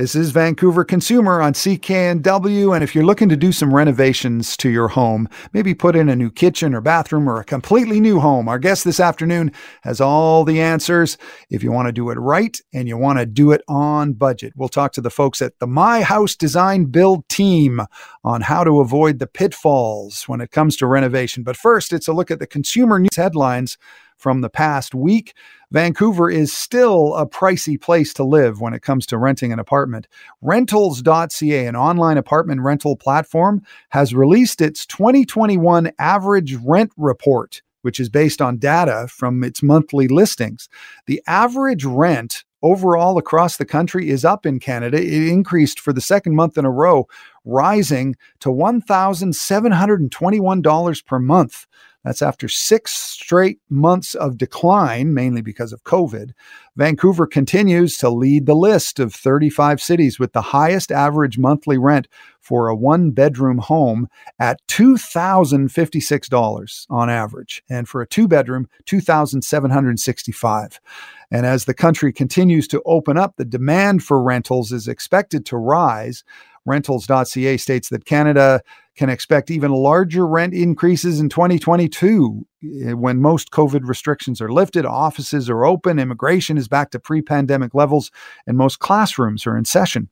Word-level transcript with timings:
This 0.00 0.14
is 0.14 0.30
Vancouver 0.30 0.82
Consumer 0.82 1.42
on 1.42 1.52
CKNW. 1.52 2.74
And 2.74 2.82
if 2.82 2.94
you're 2.94 3.04
looking 3.04 3.28
to 3.28 3.36
do 3.36 3.52
some 3.52 3.74
renovations 3.74 4.56
to 4.56 4.70
your 4.70 4.88
home, 4.88 5.28
maybe 5.52 5.74
put 5.74 5.94
in 5.94 6.08
a 6.08 6.16
new 6.16 6.30
kitchen 6.30 6.74
or 6.74 6.80
bathroom 6.80 7.28
or 7.28 7.38
a 7.38 7.44
completely 7.44 8.00
new 8.00 8.18
home, 8.18 8.48
our 8.48 8.58
guest 8.58 8.82
this 8.82 8.98
afternoon 8.98 9.52
has 9.82 10.00
all 10.00 10.42
the 10.46 10.58
answers. 10.58 11.18
If 11.50 11.62
you 11.62 11.70
want 11.70 11.88
to 11.88 11.92
do 11.92 12.08
it 12.08 12.14
right 12.14 12.58
and 12.72 12.88
you 12.88 12.96
want 12.96 13.18
to 13.18 13.26
do 13.26 13.52
it 13.52 13.60
on 13.68 14.14
budget, 14.14 14.54
we'll 14.56 14.70
talk 14.70 14.92
to 14.92 15.02
the 15.02 15.10
folks 15.10 15.42
at 15.42 15.58
the 15.58 15.66
My 15.66 16.00
House 16.00 16.34
Design 16.34 16.86
Build 16.86 17.28
team 17.28 17.82
on 18.24 18.40
how 18.40 18.64
to 18.64 18.80
avoid 18.80 19.18
the 19.18 19.26
pitfalls 19.26 20.22
when 20.26 20.40
it 20.40 20.50
comes 20.50 20.78
to 20.78 20.86
renovation. 20.86 21.42
But 21.42 21.58
first, 21.58 21.92
it's 21.92 22.08
a 22.08 22.14
look 22.14 22.30
at 22.30 22.38
the 22.38 22.46
consumer 22.46 22.98
news 22.98 23.16
headlines 23.16 23.76
from 24.16 24.40
the 24.40 24.50
past 24.50 24.94
week. 24.94 25.34
Vancouver 25.72 26.28
is 26.28 26.52
still 26.52 27.14
a 27.14 27.24
pricey 27.26 27.80
place 27.80 28.12
to 28.14 28.24
live 28.24 28.60
when 28.60 28.74
it 28.74 28.82
comes 28.82 29.06
to 29.06 29.16
renting 29.16 29.52
an 29.52 29.60
apartment. 29.60 30.08
Rentals.ca, 30.42 31.66
an 31.66 31.76
online 31.76 32.18
apartment 32.18 32.62
rental 32.62 32.96
platform, 32.96 33.62
has 33.90 34.12
released 34.12 34.60
its 34.60 34.84
2021 34.86 35.92
average 36.00 36.56
rent 36.56 36.90
report, 36.96 37.62
which 37.82 38.00
is 38.00 38.08
based 38.08 38.42
on 38.42 38.56
data 38.56 39.06
from 39.08 39.44
its 39.44 39.62
monthly 39.62 40.08
listings. 40.08 40.68
The 41.06 41.22
average 41.28 41.84
rent 41.84 42.42
overall 42.62 43.16
across 43.16 43.56
the 43.56 43.64
country 43.64 44.10
is 44.10 44.24
up 44.24 44.44
in 44.44 44.58
Canada. 44.58 44.98
It 44.98 45.28
increased 45.28 45.78
for 45.78 45.92
the 45.92 46.00
second 46.00 46.34
month 46.34 46.58
in 46.58 46.64
a 46.64 46.70
row, 46.70 47.06
rising 47.44 48.16
to 48.40 48.48
$1,721 48.48 51.06
per 51.06 51.18
month. 51.20 51.66
That's 52.04 52.22
after 52.22 52.46
six 52.48 52.92
straight 52.92 53.58
months 53.68 54.14
of 54.14 54.38
decline, 54.38 55.12
mainly 55.12 55.42
because 55.42 55.72
of 55.72 55.82
COVID. 55.84 56.30
Vancouver 56.76 57.26
continues 57.26 57.98
to 57.98 58.08
lead 58.08 58.46
the 58.46 58.54
list 58.54 58.98
of 58.98 59.14
35 59.14 59.82
cities 59.82 60.18
with 60.18 60.32
the 60.32 60.40
highest 60.40 60.90
average 60.90 61.36
monthly 61.36 61.76
rent 61.76 62.08
for 62.40 62.68
a 62.68 62.74
one 62.74 63.10
bedroom 63.10 63.58
home 63.58 64.08
at 64.38 64.66
$2,056 64.68 66.86
on 66.88 67.10
average. 67.10 67.62
And 67.68 67.86
for 67.86 68.00
a 68.00 68.06
two 68.06 68.26
bedroom, 68.26 68.66
$2,765. 68.86 70.78
And 71.30 71.44
as 71.46 71.66
the 71.66 71.74
country 71.74 72.10
continues 72.12 72.66
to 72.68 72.80
open 72.86 73.18
up, 73.18 73.36
the 73.36 73.44
demand 73.44 74.02
for 74.02 74.22
rentals 74.22 74.72
is 74.72 74.88
expected 74.88 75.44
to 75.46 75.58
rise. 75.58 76.24
Rentals.ca 76.66 77.56
states 77.56 77.88
that 77.88 78.04
Canada 78.04 78.60
can 78.96 79.08
expect 79.08 79.50
even 79.50 79.70
larger 79.70 80.26
rent 80.26 80.52
increases 80.52 81.20
in 81.20 81.28
2022 81.28 82.46
eh, 82.62 82.92
when 82.92 83.20
most 83.20 83.50
COVID 83.50 83.80
restrictions 83.84 84.40
are 84.40 84.52
lifted, 84.52 84.84
offices 84.84 85.48
are 85.48 85.64
open, 85.64 85.98
immigration 85.98 86.58
is 86.58 86.68
back 86.68 86.90
to 86.90 86.98
pre 86.98 87.22
pandemic 87.22 87.74
levels, 87.74 88.10
and 88.46 88.56
most 88.56 88.78
classrooms 88.78 89.46
are 89.46 89.56
in 89.56 89.64
session. 89.64 90.08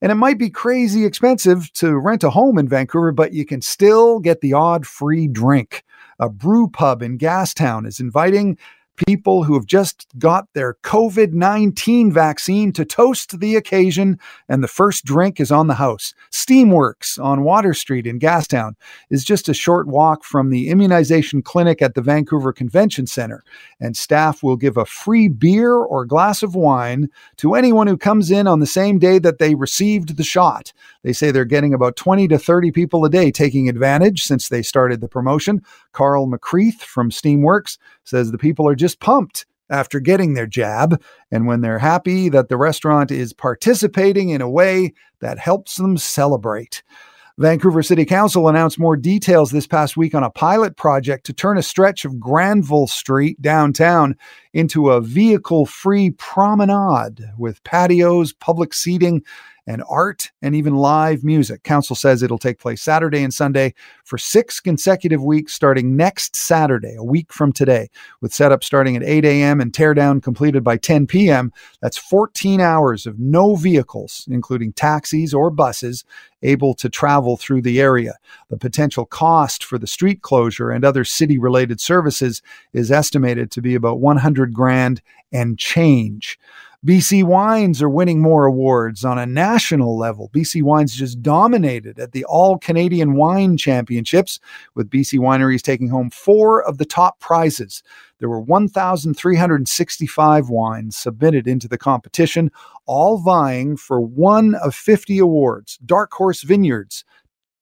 And 0.00 0.10
it 0.10 0.16
might 0.16 0.38
be 0.38 0.50
crazy 0.50 1.04
expensive 1.04 1.72
to 1.74 1.98
rent 1.98 2.24
a 2.24 2.30
home 2.30 2.58
in 2.58 2.68
Vancouver, 2.68 3.12
but 3.12 3.32
you 3.32 3.44
can 3.44 3.60
still 3.60 4.18
get 4.18 4.40
the 4.40 4.52
odd 4.52 4.86
free 4.86 5.28
drink. 5.28 5.84
A 6.18 6.28
brew 6.28 6.68
pub 6.68 7.02
in 7.02 7.18
Gastown 7.18 7.86
is 7.86 8.00
inviting 8.00 8.58
people 9.06 9.44
who 9.44 9.54
have 9.54 9.66
just 9.66 10.06
got 10.18 10.46
their 10.54 10.74
COVID 10.82 11.32
19 11.32 12.12
vaccine 12.12 12.72
to 12.72 12.84
toast 12.84 13.40
the 13.40 13.56
occasion, 13.56 14.18
and 14.48 14.62
the 14.62 14.68
first 14.68 15.04
drink 15.04 15.40
is 15.40 15.50
on 15.50 15.66
the 15.66 15.74
house. 15.74 16.14
Steamworks 16.30 17.22
on 17.22 17.44
Water 17.44 17.74
Street 17.74 18.06
in 18.06 18.18
Gastown 18.18 18.74
is 19.10 19.24
just 19.24 19.48
a 19.48 19.54
short 19.54 19.86
walk 19.86 20.24
from 20.24 20.50
the 20.50 20.68
immunization 20.68 21.42
clinic 21.42 21.80
at 21.82 21.94
the 21.94 22.02
Vancouver 22.02 22.52
Convention 22.52 23.06
Center, 23.06 23.42
and 23.80 23.96
staff 23.96 24.42
will 24.42 24.56
give 24.56 24.76
a 24.76 24.84
free 24.84 25.28
beer 25.28 25.74
or 25.74 26.04
glass 26.04 26.42
of 26.42 26.54
wine 26.54 27.08
to 27.36 27.54
anyone 27.54 27.86
who 27.86 27.96
comes 27.96 28.30
in 28.30 28.46
on 28.46 28.60
the 28.60 28.66
same 28.66 28.98
day 28.98 29.18
that 29.18 29.38
they 29.38 29.54
received 29.54 30.16
the 30.16 30.24
shot. 30.24 30.72
They 31.02 31.12
say 31.12 31.30
they're 31.30 31.44
getting 31.44 31.72
about 31.72 31.96
20 31.96 32.28
to 32.28 32.38
30 32.38 32.72
people 32.72 33.04
a 33.04 33.10
day 33.10 33.30
taking 33.30 33.68
advantage 33.68 34.22
since 34.22 34.48
they 34.48 34.62
started 34.62 35.00
the 35.00 35.08
promotion. 35.08 35.62
Carl 35.92 36.28
McCreath 36.28 36.80
from 36.80 37.10
Steamworks 37.10 37.78
says 38.04 38.30
the 38.30 38.38
people 38.38 38.68
are 38.68 38.74
just 38.74 39.00
pumped 39.00 39.46
after 39.70 40.00
getting 40.00 40.34
their 40.34 40.46
jab 40.46 41.00
and 41.30 41.46
when 41.46 41.60
they're 41.60 41.78
happy 41.78 42.28
that 42.28 42.48
the 42.48 42.56
restaurant 42.56 43.10
is 43.10 43.32
participating 43.32 44.30
in 44.30 44.42
a 44.42 44.50
way 44.50 44.92
that 45.20 45.38
helps 45.38 45.76
them 45.76 45.96
celebrate. 45.96 46.82
Vancouver 47.40 47.82
City 47.82 48.04
Council 48.04 48.48
announced 48.48 48.78
more 48.78 48.98
details 48.98 49.50
this 49.50 49.66
past 49.66 49.96
week 49.96 50.14
on 50.14 50.22
a 50.22 50.30
pilot 50.30 50.76
project 50.76 51.24
to 51.24 51.32
turn 51.32 51.56
a 51.56 51.62
stretch 51.62 52.04
of 52.04 52.20
Granville 52.20 52.86
Street 52.86 53.40
downtown 53.40 54.14
into 54.52 54.90
a 54.90 55.00
vehicle 55.00 55.64
free 55.64 56.10
promenade 56.10 57.24
with 57.38 57.64
patios, 57.64 58.34
public 58.34 58.74
seating, 58.74 59.22
and 59.66 59.82
art 59.88 60.30
and 60.42 60.54
even 60.54 60.74
live 60.76 61.24
music. 61.24 61.62
Council 61.62 61.96
says 61.96 62.22
it'll 62.22 62.38
take 62.38 62.58
place 62.58 62.82
Saturday 62.82 63.22
and 63.22 63.32
Sunday 63.32 63.74
for 64.04 64.18
six 64.18 64.60
consecutive 64.60 65.22
weeks 65.22 65.54
starting 65.54 65.96
next 65.96 66.36
Saturday, 66.36 66.94
a 66.96 67.04
week 67.04 67.32
from 67.32 67.52
today, 67.52 67.88
with 68.20 68.32
setup 68.32 68.64
starting 68.64 68.96
at 68.96 69.02
8 69.02 69.24
a.m. 69.24 69.60
and 69.60 69.72
teardown 69.72 70.22
completed 70.22 70.64
by 70.64 70.76
10 70.76 71.06
p.m. 71.06 71.52
That's 71.80 71.98
14 71.98 72.60
hours 72.60 73.06
of 73.06 73.18
no 73.18 73.56
vehicles, 73.56 74.26
including 74.30 74.72
taxis 74.72 75.34
or 75.34 75.50
buses, 75.50 76.04
able 76.42 76.74
to 76.74 76.88
travel 76.88 77.36
through 77.36 77.62
the 77.62 77.80
area. 77.80 78.14
The 78.48 78.56
potential 78.56 79.06
cost 79.06 79.64
for 79.64 79.78
the 79.78 79.86
street 79.86 80.22
closure 80.22 80.70
and 80.70 80.84
other 80.84 81.04
city 81.04 81.38
related 81.38 81.80
services 81.80 82.42
is 82.72 82.90
estimated 82.90 83.50
to 83.52 83.62
be 83.62 83.74
about 83.74 84.00
100 84.00 84.52
grand 84.52 85.02
and 85.32 85.58
change. 85.58 86.38
BC 86.84 87.24
Wines 87.24 87.82
are 87.82 87.90
winning 87.90 88.22
more 88.22 88.46
awards 88.46 89.04
on 89.04 89.18
a 89.18 89.26
national 89.26 89.98
level. 89.98 90.30
BC 90.32 90.62
Wines 90.62 90.94
just 90.94 91.22
dominated 91.22 91.98
at 91.98 92.12
the 92.12 92.24
All 92.24 92.56
Canadian 92.56 93.16
Wine 93.16 93.58
Championships, 93.58 94.40
with 94.74 94.88
BC 94.88 95.18
wineries 95.18 95.60
taking 95.60 95.88
home 95.88 96.08
four 96.08 96.62
of 96.62 96.78
the 96.78 96.86
top 96.86 97.20
prizes. 97.20 97.82
There 98.20 98.28
were 98.28 98.40
1,365 98.40 100.48
wines 100.48 100.96
submitted 100.96 101.48
into 101.48 101.66
the 101.66 101.78
competition, 101.78 102.52
all 102.86 103.18
vying 103.18 103.76
for 103.76 104.00
one 104.00 104.54
of 104.54 104.74
50 104.74 105.18
awards. 105.18 105.78
Dark 105.84 106.12
Horse 106.12 106.42
Vineyards 106.42 107.04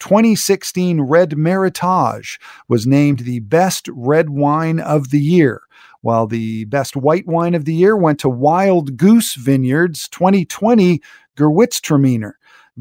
2016 0.00 1.00
Red 1.00 1.30
Meritage 1.30 2.38
was 2.68 2.86
named 2.86 3.20
the 3.20 3.40
best 3.40 3.88
red 3.92 4.30
wine 4.30 4.80
of 4.80 5.10
the 5.10 5.20
year 5.20 5.62
while 6.02 6.26
the 6.26 6.64
best 6.66 6.96
white 6.96 7.26
wine 7.26 7.54
of 7.54 7.64
the 7.64 7.74
year 7.74 7.96
went 7.96 8.20
to 8.20 8.28
Wild 8.28 8.96
Goose 8.96 9.34
Vineyards 9.34 10.08
2020 10.08 11.00
Gewürztraminer. 11.36 12.32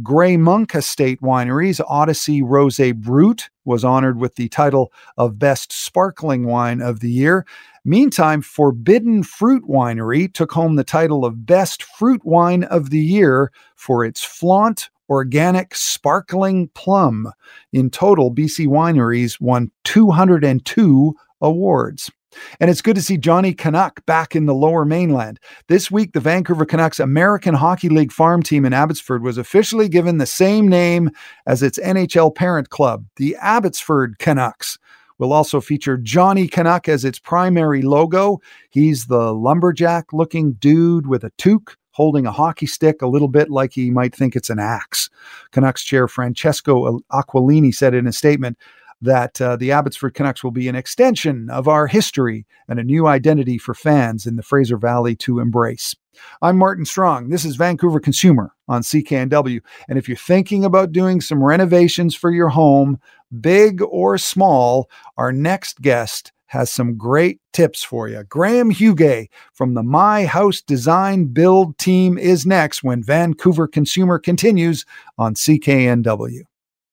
Grey 0.04 0.38
Monk 0.38 0.76
Estate 0.76 1.20
Winery's 1.22 1.82
Odyssey 1.88 2.42
Rosé 2.42 2.96
Brut 2.96 3.50
was 3.68 3.84
honored 3.84 4.20
with 4.20 4.36
the 4.36 4.50
title 4.50 4.92
of 5.18 5.38
Best 5.38 5.72
Sparkling 5.72 6.46
Wine 6.46 6.82
of 6.82 7.02
the 7.02 7.12
Year. 7.12 7.46
Meantime, 7.86 8.42
Forbidden 8.42 9.22
Fruit 9.22 9.64
Winery 9.68 10.34
took 10.34 10.52
home 10.52 10.76
the 10.76 10.84
title 10.84 11.24
of 11.24 11.46
Best 11.46 11.84
Fruit 11.84 12.26
Wine 12.26 12.64
of 12.64 12.90
the 12.90 13.00
Year 13.00 13.52
for 13.76 14.04
its 14.04 14.24
Flaunt 14.24 14.90
Organic 15.10 15.76
Sparkling 15.76 16.70
Plum. 16.70 17.32
In 17.72 17.90
total, 17.90 18.34
BC 18.34 18.68
Wineries 18.68 19.40
won 19.40 19.72
202 19.84 21.16
awards. 21.42 22.12
And 22.60 22.70
it's 22.70 22.82
good 22.82 22.96
to 22.96 23.02
see 23.02 23.18
Johnny 23.18 23.54
Canuck 23.54 24.06
back 24.06 24.36
in 24.36 24.46
the 24.46 24.54
lower 24.54 24.86
mainland. 24.86 25.40
This 25.68 25.90
week, 25.90 26.14
the 26.14 26.20
Vancouver 26.20 26.66
Canucks 26.66 27.00
American 27.00 27.54
Hockey 27.54 27.90
League 27.90 28.12
farm 28.12 28.44
team 28.44 28.66
in 28.66 28.74
Abbotsford 28.74 29.24
was 29.24 29.38
officially 29.38 29.88
given 29.90 30.18
the 30.18 30.26
same 30.26 30.68
name 30.68 31.10
as 31.46 31.64
its 31.64 31.80
NHL 31.80 32.36
parent 32.36 32.70
club, 32.70 33.06
the 33.16 33.36
Abbotsford 33.38 34.20
Canucks. 34.20 34.78
Will 35.20 35.34
also 35.34 35.60
feature 35.60 35.98
Johnny 35.98 36.48
Canuck 36.48 36.88
as 36.88 37.04
its 37.04 37.18
primary 37.18 37.82
logo. 37.82 38.40
He's 38.70 39.08
the 39.08 39.34
lumberjack 39.34 40.14
looking 40.14 40.54
dude 40.54 41.08
with 41.08 41.24
a 41.24 41.32
toque 41.40 41.76
holding 41.98 42.28
a 42.28 42.32
hockey 42.32 42.68
stick 42.68 43.02
a 43.02 43.08
little 43.08 43.28
bit 43.28 43.50
like 43.50 43.74
he 43.74 43.90
might 43.90 44.14
think 44.14 44.36
it's 44.36 44.52
an 44.52 44.60
axe. 44.60 45.10
Canucks 45.52 45.84
chair 45.84 46.08
Francesco 46.08 47.00
Aquilini 47.12 47.74
said 47.74 47.96
in 47.96 48.06
a 48.06 48.14
statement, 48.14 48.56
that 49.02 49.40
uh, 49.40 49.56
the 49.56 49.72
Abbotsford 49.72 50.14
Canucks 50.14 50.44
will 50.44 50.52
be 50.52 50.68
an 50.68 50.76
extension 50.76 51.50
of 51.50 51.68
our 51.68 51.88
history 51.88 52.46
and 52.68 52.80
a 52.80 52.84
new 52.84 53.08
identity 53.08 53.58
for 53.58 53.74
fans 53.74 54.26
in 54.26 54.36
the 54.36 54.44
Fraser 54.44 54.78
Valley 54.78 55.16
to 55.18 55.40
embrace. 55.40 55.96
I'm 56.42 56.58
Martin 56.58 56.86
Strong. 56.86 57.30
This 57.30 57.46
is 57.46 57.56
Vancouver 57.56 58.00
Consumer 58.00 58.54
on 58.68 58.82
CKNW. 58.82 59.62
And 59.88 60.00
if 60.00 60.08
you're 60.08 60.18
thinking 60.18 60.66
about 60.66 60.92
doing 60.92 61.22
some 61.22 61.44
renovations 61.44 62.16
for 62.16 62.32
your 62.32 62.50
home, 62.50 63.00
big 63.40 63.82
or 63.84 64.18
small, 64.18 64.90
our 65.18 65.32
next 65.32 65.82
guest 65.82 66.32
has 66.48 66.72
some 66.72 66.98
great 66.98 67.40
tips 67.54 67.84
for 67.84 68.08
you. 68.08 68.24
Graham 68.24 68.72
Hugay 68.72 69.28
from 69.54 69.74
the 69.74 69.84
My 69.84 70.26
House 70.26 70.62
Design 70.62 71.26
Build 71.26 71.78
team 71.78 72.18
is 72.18 72.46
next 72.46 72.84
when 72.84 73.04
Vancouver 73.04 73.68
Consumer 73.68 74.18
continues 74.18 74.86
on 75.18 75.36
CKNW. 75.36 76.42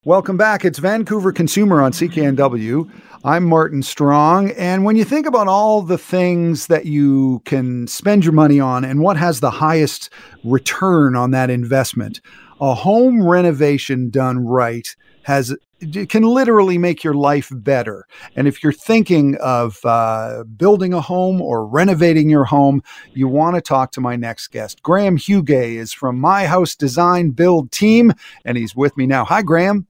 Welcome 0.06 0.37
back. 0.37 0.67
It's 0.67 0.79
Vancouver 0.81 1.33
Consumer 1.33 1.81
on 1.81 1.93
CKNW. 1.93 2.91
I'm 3.25 3.45
Martin 3.45 3.83
Strong. 3.83 4.51
And 4.51 4.85
when 4.85 4.97
you 4.97 5.05
think 5.05 5.25
about 5.25 5.49
all 5.49 5.81
the 5.81 5.97
things 5.97 6.67
that 6.67 6.85
you 6.85 7.41
can 7.47 7.87
spend 7.87 8.23
your 8.23 8.35
money 8.35 8.61
on 8.61 8.85
and 8.85 9.01
what 9.01 9.17
has 9.17 9.41
the 9.41 9.51
highest 9.51 10.11
return 10.45 11.17
on 11.17 11.31
that 11.31 11.49
investment, 11.49 12.21
a 12.61 12.75
home 12.75 13.27
renovation 13.27 14.11
done 14.11 14.45
right 14.45 14.95
has 15.23 15.56
it 15.81 16.11
can 16.11 16.23
literally 16.23 16.77
make 16.77 17.03
your 17.03 17.15
life 17.15 17.50
better. 17.50 18.07
And 18.37 18.47
if 18.47 18.62
you're 18.62 18.73
thinking 18.73 19.37
of 19.41 19.79
uh, 19.85 20.45
building 20.45 20.93
a 20.93 21.00
home 21.00 21.41
or 21.41 21.67
renovating 21.67 22.29
your 22.29 22.45
home, 22.45 22.83
you 23.15 23.27
want 23.27 23.57
to 23.57 23.62
talk 23.62 23.91
to 23.93 24.00
my 24.03 24.17
next 24.17 24.49
guest. 24.49 24.83
Graham 24.83 25.17
Hugay 25.17 25.77
is 25.77 25.93
from 25.93 26.21
My 26.21 26.47
House 26.47 26.75
Design 26.75 27.31
Build 27.31 27.73
Team, 27.73 28.12
and 28.45 28.57
he's 28.57 28.77
with 28.77 28.97
me 28.97 29.07
now. 29.07 29.25
Hi, 29.25 29.43
Graham. 29.43 29.87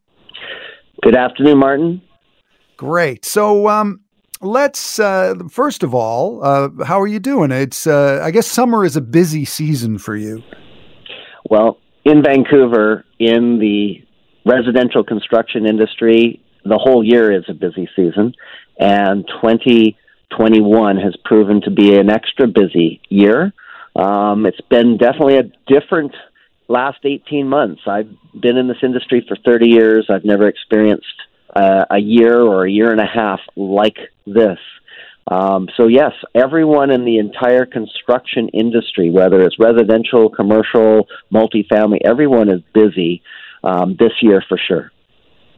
Good 1.03 1.17
afternoon, 1.17 1.59
Martin. 1.59 2.03
Great. 2.77 3.25
So, 3.25 3.69
um, 3.69 4.01
let's 4.41 4.99
uh, 4.99 5.35
first 5.51 5.83
of 5.83 5.95
all, 5.95 6.45
uh, 6.45 6.85
how 6.85 7.01
are 7.01 7.07
you 7.07 7.19
doing? 7.19 7.51
It's 7.51 7.87
uh, 7.87 8.21
I 8.23 8.31
guess 8.31 8.47
summer 8.47 8.85
is 8.85 8.97
a 8.97 9.01
busy 9.01 9.45
season 9.45 9.99
for 9.99 10.17
you. 10.17 10.43
Well, 11.49 11.79
in 12.05 12.23
Vancouver, 12.23 13.05
in 13.19 13.59
the 13.59 14.05
residential 14.47 15.05
construction 15.05 15.67
industry, 15.67 16.43
the 16.65 16.79
whole 16.79 17.05
year 17.05 17.33
is 17.33 17.45
a 17.49 17.55
busy 17.55 17.89
season, 17.97 18.35
and 18.79 19.27
2021 19.43 20.97
has 20.97 21.15
proven 21.25 21.61
to 21.63 21.71
be 21.71 21.97
an 21.97 22.11
extra 22.11 22.47
busy 22.47 23.01
year. 23.09 23.53
Um, 23.97 24.47
it's 24.47 24.61
been 24.71 24.97
definitely 24.97 25.39
a 25.39 25.45
different 25.67 26.15
last 26.69 26.99
18 27.05 27.49
months. 27.49 27.83
I've 27.87 28.11
been 28.39 28.57
in 28.57 28.69
this 28.69 28.83
industry 28.83 29.25
for 29.27 29.37
30 29.37 29.69
years. 29.69 30.07
I've 30.11 30.25
never 30.25 30.49
experienced 30.49 31.07
uh, 31.55 31.85
a 31.91 31.99
year 31.99 32.41
or 32.41 32.67
a 32.67 32.71
year 32.71 32.91
and 32.91 33.01
a 33.01 33.07
half 33.07 33.41
like 33.57 33.99
this. 34.27 34.59
Um, 35.31 35.69
so, 35.77 35.87
yes, 35.87 36.13
everyone 36.35 36.91
in 36.91 37.05
the 37.05 37.19
entire 37.19 37.65
construction 37.65 38.49
industry, 38.51 39.11
whether 39.11 39.41
it's 39.41 39.59
residential, 39.59 40.29
commercial, 40.29 41.07
multifamily, 41.33 42.01
everyone 42.05 42.51
is 42.51 42.61
busy 42.75 43.23
um, 43.63 43.97
this 43.99 44.13
year 44.21 44.45
for 44.47 44.59
sure. 44.59 44.93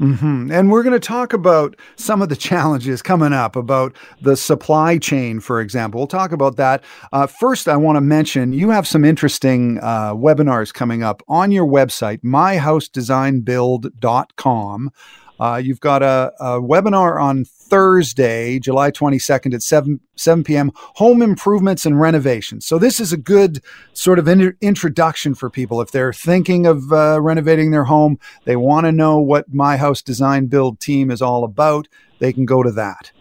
Mm-hmm. 0.01 0.51
And 0.53 0.71
we're 0.71 0.83
going 0.83 0.93
to 0.93 1.01
talk 1.01 1.33
about 1.33 1.75
some 1.97 2.21
of 2.21 2.29
the 2.29 2.37
challenges 2.37 3.01
coming 3.03 3.33
up 3.33 3.57
about 3.57 3.97
the 4.21 4.37
supply 4.37 4.99
chain, 4.99 5.41
for 5.41 5.59
example. 5.61 6.01
We'll 6.01 6.07
talk 6.07 6.33
about 6.33 6.57
that. 6.57 6.85
Uh, 7.13 7.27
first, 7.27 7.67
I 7.69 7.77
want 7.77 7.97
to 7.97 8.03
mention 8.03 8.53
you 8.53 8.69
have 8.71 8.87
some 8.87 9.05
interesting 9.05 9.81
uh, 9.81 10.15
webinars 10.15 10.73
coming 10.73 11.03
up 11.03 11.25
on 11.29 11.51
your 11.51 11.67
website, 11.67 12.23
myhousedesignbuild.com. 12.23 14.91
Uh, 15.39 15.61
you've 15.63 15.81
got 15.81 16.03
a, 16.03 16.33
a, 16.41 16.61
webinar 16.61 17.21
on 17.21 17.45
Thursday, 17.45 18.59
July 18.59 18.91
22nd 18.91 19.53
at 19.55 19.63
7, 19.63 20.01
7 20.15 20.45
p.m. 20.45 20.73
Home 20.95 21.21
improvements 21.21 21.85
and 21.85 22.01
renovations. 22.01 22.65
So, 22.65 22.79
this 22.79 23.01
is 23.01 23.13
a 23.13 23.17
good 23.17 23.63
sort 23.93 24.19
of 24.19 24.29
in- 24.29 24.57
introduction 24.61 25.35
for 25.35 25.51
people. 25.51 25.81
If 25.81 25.91
they're 25.91 26.13
thinking 26.13 26.67
of 26.67 26.91
uh, 26.93 27.21
renovating 27.21 27.71
their 27.71 27.85
home, 27.85 28.19
they 28.45 28.57
want 28.57 28.87
to 28.87 28.93
know 28.93 29.19
what 29.19 29.53
My 29.53 29.77
House 29.77 30.01
Design 30.01 30.47
Build 30.47 30.81
team 30.81 31.11
is 31.11 31.21
all 31.21 31.45
about, 31.45 31.89
they 32.19 32.33
can 32.33 32.47
go 32.47 32.63
to 32.63 32.71
that. 32.73 33.13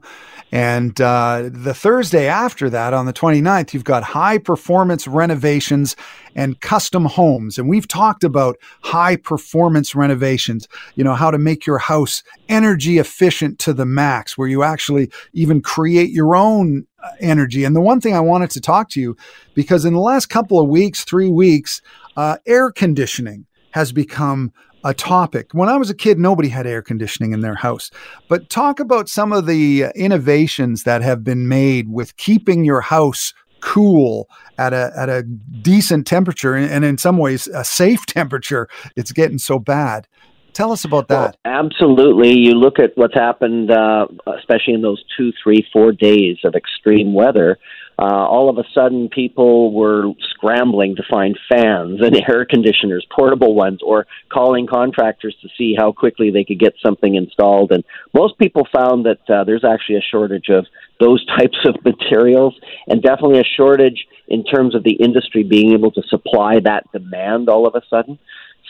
And 0.51 1.01
uh, 1.01 1.49
the 1.51 1.73
Thursday 1.73 2.27
after 2.27 2.69
that, 2.69 2.93
on 2.93 3.07
the 3.07 3.13
29th, 3.13 3.73
you've 3.73 3.83
got 3.83 4.03
high 4.03 4.37
performance 4.37 5.07
renovations 5.07 5.95
and 6.35 6.61
custom 6.61 7.05
homes. 7.05 7.57
And 7.57 7.69
we've 7.69 7.87
talked 7.87 8.23
about 8.23 8.57
high 8.81 9.15
performance 9.15 9.95
renovations, 9.95 10.67
you 10.93 11.03
know, 11.03 11.15
how 11.15 11.31
to 11.31 11.39
make 11.39 11.65
your 11.65 11.79
house 11.79 12.21
energy 12.47 12.99
efficient 12.99 13.57
to 13.59 13.73
the 13.73 13.87
max, 13.87 14.37
where 14.37 14.47
you 14.47 14.61
actually 14.61 15.09
even 15.33 15.61
create 15.61 16.11
your 16.11 16.35
own 16.35 16.85
uh, 17.01 17.09
energy. 17.19 17.63
And 17.63 17.75
the 17.75 17.81
one 17.81 17.99
thing 17.99 18.13
I 18.13 18.19
wanted 18.19 18.51
to 18.51 18.61
talk 18.61 18.91
to 18.91 19.01
you, 19.01 19.17
because 19.55 19.85
in 19.85 19.95
the 19.95 19.99
last 19.99 20.27
couple 20.27 20.59
of 20.59 20.69
weeks, 20.69 21.03
three 21.03 21.29
weeks, 21.29 21.81
uh, 22.15 22.37
air 22.45 22.71
conditioning 22.71 23.47
has 23.71 23.91
become 23.91 24.51
a 24.83 24.93
topic. 24.93 25.53
When 25.53 25.69
I 25.69 25.77
was 25.77 25.89
a 25.89 25.95
kid, 25.95 26.19
nobody 26.19 26.49
had 26.49 26.65
air 26.65 26.81
conditioning 26.81 27.33
in 27.33 27.41
their 27.41 27.55
house. 27.55 27.91
But 28.27 28.49
talk 28.49 28.79
about 28.79 29.09
some 29.09 29.31
of 29.31 29.45
the 29.45 29.85
innovations 29.95 30.83
that 30.83 31.01
have 31.01 31.23
been 31.23 31.47
made 31.47 31.89
with 31.89 32.17
keeping 32.17 32.65
your 32.65 32.81
house 32.81 33.33
cool 33.61 34.27
at 34.57 34.73
a 34.73 34.91
at 34.97 35.07
a 35.07 35.21
decent 35.21 36.07
temperature 36.07 36.55
and 36.55 36.83
in 36.83 36.97
some 36.97 37.17
ways 37.17 37.47
a 37.47 37.63
safe 37.63 38.05
temperature. 38.07 38.67
It's 38.95 39.11
getting 39.11 39.37
so 39.37 39.59
bad. 39.59 40.07
Tell 40.53 40.73
us 40.73 40.83
about 40.83 41.07
that. 41.07 41.37
Well, 41.45 41.63
absolutely. 41.63 42.37
You 42.37 42.55
look 42.55 42.77
at 42.77 42.91
what's 42.95 43.13
happened, 43.13 43.71
uh, 43.71 44.07
especially 44.37 44.73
in 44.73 44.81
those 44.81 45.01
two, 45.15 45.31
three, 45.41 45.65
four 45.71 45.93
days 45.93 46.39
of 46.43 46.55
extreme 46.55 47.13
weather 47.13 47.57
uh, 47.99 48.03
all 48.03 48.49
of 48.49 48.57
a 48.57 48.63
sudden 48.73 49.09
people 49.09 49.73
were 49.73 50.11
scrambling 50.31 50.95
to 50.95 51.03
find 51.09 51.37
fans 51.51 51.99
and 52.01 52.15
air 52.29 52.45
conditioners, 52.45 53.05
portable 53.15 53.53
ones, 53.53 53.79
or 53.83 54.07
calling 54.31 54.67
contractors 54.67 55.35
to 55.41 55.49
see 55.57 55.75
how 55.77 55.91
quickly 55.91 56.31
they 56.31 56.43
could 56.43 56.59
get 56.59 56.73
something 56.83 57.15
installed. 57.15 57.71
And 57.71 57.83
most 58.13 58.37
people 58.37 58.67
found 58.75 59.05
that 59.05 59.29
uh, 59.29 59.43
there's 59.43 59.63
actually 59.63 59.97
a 59.97 60.01
shortage 60.11 60.49
of 60.49 60.65
those 60.99 61.25
types 61.37 61.57
of 61.65 61.75
materials, 61.85 62.55
and 62.87 63.01
definitely 63.01 63.39
a 63.39 63.55
shortage 63.57 64.07
in 64.27 64.43
terms 64.43 64.75
of 64.75 64.83
the 64.83 64.93
industry 64.93 65.43
being 65.43 65.73
able 65.73 65.91
to 65.91 66.01
supply 66.07 66.59
that 66.63 66.91
demand 66.91 67.49
all 67.49 67.67
of 67.67 67.75
a 67.75 67.81
sudden. 67.89 68.17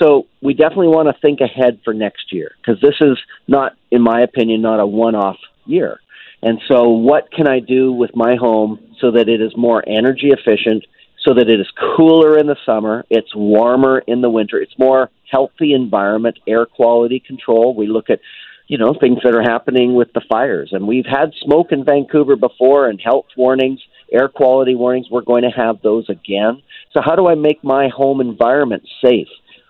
So 0.01 0.27
we 0.41 0.53
definitely 0.53 0.87
want 0.87 1.07
to 1.07 1.21
think 1.21 1.41
ahead 1.41 1.79
for 1.83 1.93
next 1.93 2.33
year 2.33 2.51
because 2.57 2.81
this 2.81 2.95
is 3.01 3.17
not, 3.47 3.73
in 3.91 4.01
my 4.01 4.21
opinion, 4.21 4.61
not 4.61 4.79
a 4.79 4.85
one-off 4.85 5.37
year. 5.65 5.99
And 6.43 6.59
so, 6.67 6.89
what 6.89 7.31
can 7.31 7.47
I 7.47 7.59
do 7.59 7.91
with 7.91 8.15
my 8.15 8.35
home 8.35 8.79
so 8.99 9.11
that 9.11 9.29
it 9.29 9.41
is 9.41 9.51
more 9.55 9.83
energy 9.87 10.29
efficient, 10.31 10.85
so 11.23 11.33
that 11.35 11.49
it 11.49 11.59
is 11.59 11.67
cooler 11.95 12.37
in 12.37 12.47
the 12.47 12.55
summer, 12.65 13.05
it's 13.09 13.35
warmer 13.35 13.99
in 14.07 14.21
the 14.21 14.29
winter, 14.29 14.59
it's 14.59 14.77
more 14.77 15.11
healthy 15.31 15.73
environment, 15.73 16.39
air 16.47 16.65
quality 16.65 17.19
control. 17.19 17.75
We 17.75 17.87
look 17.87 18.09
at 18.09 18.19
you 18.67 18.77
know 18.77 18.95
things 18.99 19.19
that 19.23 19.35
are 19.35 19.43
happening 19.43 19.93
with 19.93 20.13
the 20.13 20.21
fires, 20.27 20.69
and 20.71 20.87
we've 20.87 21.05
had 21.05 21.31
smoke 21.43 21.71
in 21.71 21.85
Vancouver 21.85 22.35
before, 22.35 22.89
and 22.89 22.99
health 22.99 23.27
warnings, 23.37 23.79
air 24.11 24.27
quality 24.27 24.73
warnings. 24.73 25.07
We're 25.11 25.21
going 25.21 25.43
to 25.43 25.49
have 25.49 25.81
those 25.81 26.09
again. 26.09 26.63
So, 26.93 27.01
how 27.03 27.15
do 27.15 27.27
I 27.27 27.35
make 27.35 27.63
my 27.63 27.89
home 27.89 28.19
environment 28.19 28.83
safe? 29.03 29.27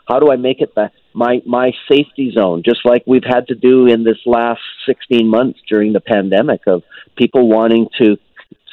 How 0.08 0.20
do 0.20 0.32
I 0.32 0.38
make 0.38 0.62
it 0.62 0.74
the 0.76 0.90
my 1.14 1.42
my 1.46 1.72
safety 1.90 2.32
zone, 2.34 2.64
just 2.64 2.86
like 2.86 3.04
we've 3.06 3.24
had 3.26 3.48
to 3.48 3.56
do 3.56 3.88
in 3.88 4.04
this 4.04 4.20
last 4.26 4.62
16 4.86 5.28
months 5.28 5.60
during 5.68 5.94
the 5.94 6.00
pandemic 6.00 6.62
of 6.68 6.84
people 7.18 7.48
wanting 7.48 7.88
to 8.02 8.18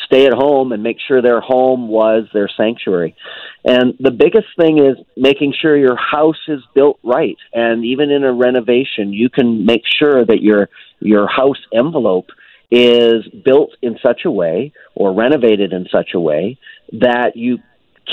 stay 0.04 0.26
at 0.26 0.32
home 0.32 0.72
and 0.72 0.82
make 0.82 0.96
sure 1.06 1.20
their 1.20 1.40
home 1.40 1.88
was 1.88 2.24
their 2.32 2.48
sanctuary. 2.56 3.14
And 3.64 3.94
the 4.00 4.10
biggest 4.10 4.48
thing 4.58 4.78
is 4.78 4.96
making 5.16 5.54
sure 5.60 5.76
your 5.76 5.96
house 5.96 6.40
is 6.48 6.60
built 6.74 6.98
right. 7.04 7.36
And 7.52 7.84
even 7.84 8.10
in 8.10 8.24
a 8.24 8.32
renovation, 8.32 9.12
you 9.12 9.28
can 9.28 9.66
make 9.66 9.82
sure 9.98 10.24
that 10.24 10.40
your 10.40 10.68
your 11.00 11.28
house 11.28 11.60
envelope 11.72 12.30
is 12.70 13.26
built 13.44 13.70
in 13.82 13.98
such 14.04 14.22
a 14.24 14.30
way 14.30 14.72
or 14.94 15.14
renovated 15.14 15.72
in 15.72 15.86
such 15.90 16.10
a 16.14 16.20
way 16.20 16.58
that 16.92 17.32
you 17.34 17.58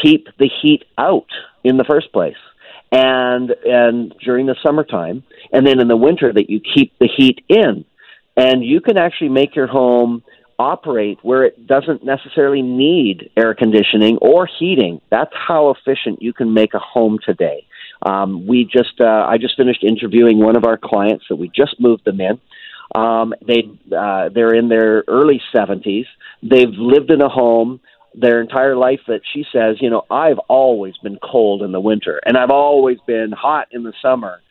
keep 0.01 0.27
the 0.37 0.49
heat 0.61 0.83
out 0.97 1.27
in 1.63 1.77
the 1.77 1.83
first 1.83 2.11
place 2.11 2.35
and 2.91 3.49
and 3.65 4.13
during 4.23 4.45
the 4.45 4.55
summertime, 4.65 5.23
and 5.51 5.65
then 5.65 5.79
in 5.79 5.87
the 5.87 5.97
winter 5.97 6.31
that 6.31 6.49
you 6.49 6.59
keep 6.59 6.93
the 6.99 7.09
heat 7.15 7.43
in, 7.49 7.85
and 8.35 8.63
you 8.63 8.81
can 8.81 8.97
actually 8.97 9.29
make 9.29 9.55
your 9.55 9.67
home 9.67 10.23
operate 10.57 11.19
where 11.21 11.43
it 11.43 11.67
doesn't 11.67 12.05
necessarily 12.05 12.61
need 12.61 13.29
air 13.35 13.53
conditioning 13.53 14.17
or 14.21 14.47
heating. 14.59 15.01
That's 15.11 15.33
how 15.33 15.71
efficient 15.71 16.21
you 16.21 16.33
can 16.33 16.53
make 16.53 16.73
a 16.73 16.79
home 16.79 17.19
today. 17.25 17.65
Um, 18.05 18.47
we 18.47 18.63
just 18.65 18.99
uh, 18.99 19.25
I 19.27 19.37
just 19.37 19.57
finished 19.57 19.83
interviewing 19.83 20.39
one 20.39 20.55
of 20.55 20.65
our 20.65 20.77
clients 20.77 21.25
that 21.29 21.35
we 21.37 21.51
just 21.53 21.79
moved 21.79 22.05
them 22.05 22.19
in. 22.21 22.39
Um, 22.93 23.33
they 23.45 23.63
uh, 23.95 24.29
they're 24.33 24.53
in 24.53 24.69
their 24.69 25.03
early 25.07 25.41
seventies. 25.53 26.05
They've 26.43 26.69
lived 26.69 27.11
in 27.11 27.21
a 27.21 27.29
home 27.29 27.79
their 28.17 28.41
entire 28.41 28.75
life 28.75 29.01
that 29.07 29.21
she 29.33 29.45
says, 29.51 29.77
you 29.81 29.89
know, 29.89 30.03
I've 30.09 30.39
always 30.47 30.95
been 30.97 31.17
cold 31.21 31.61
in 31.61 31.71
the 31.71 31.79
winter 31.79 32.21
and 32.25 32.37
I've 32.37 32.49
always 32.49 32.97
been 33.05 33.31
hot 33.31 33.67
in 33.71 33.83
the 33.83 33.93
summer. 34.01 34.41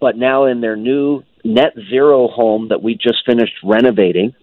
But 0.00 0.16
now 0.16 0.44
in 0.44 0.60
their 0.60 0.76
new 0.76 1.22
net 1.44 1.72
zero 1.90 2.28
home 2.28 2.68
that 2.68 2.82
we 2.82 2.94
just 2.94 3.24
finished 3.26 3.54
renovating, 3.64 4.34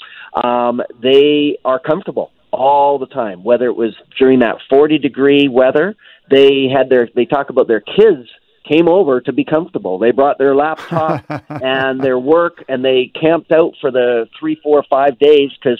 um, 0.43 0.81
they 1.01 1.57
are 1.63 1.79
comfortable 1.79 2.31
all 2.51 2.99
the 2.99 3.05
time. 3.05 3.43
Whether 3.43 3.67
it 3.67 3.75
was 3.75 3.93
during 4.17 4.39
that 4.39 4.57
40 4.69 4.97
degree 4.97 5.47
weather, 5.47 5.95
they 6.29 6.67
had 6.67 6.89
their, 6.89 7.07
they 7.15 7.25
talk 7.25 7.49
about 7.49 7.67
their 7.67 7.81
kids 7.81 8.27
came 8.67 8.89
over 8.89 9.21
to 9.21 9.31
be 9.31 9.45
comfortable. 9.45 9.99
They 9.99 10.09
brought 10.09 10.39
their 10.39 10.55
laptop 10.55 11.23
and 11.49 12.03
their 12.03 12.17
work 12.17 12.63
and 12.67 12.83
they 12.83 13.11
camped 13.19 13.51
out 13.51 13.73
for 13.79 13.91
the 13.91 14.27
three, 14.39 14.59
four, 14.63 14.83
five 14.89 15.19
days 15.19 15.51
because 15.53 15.79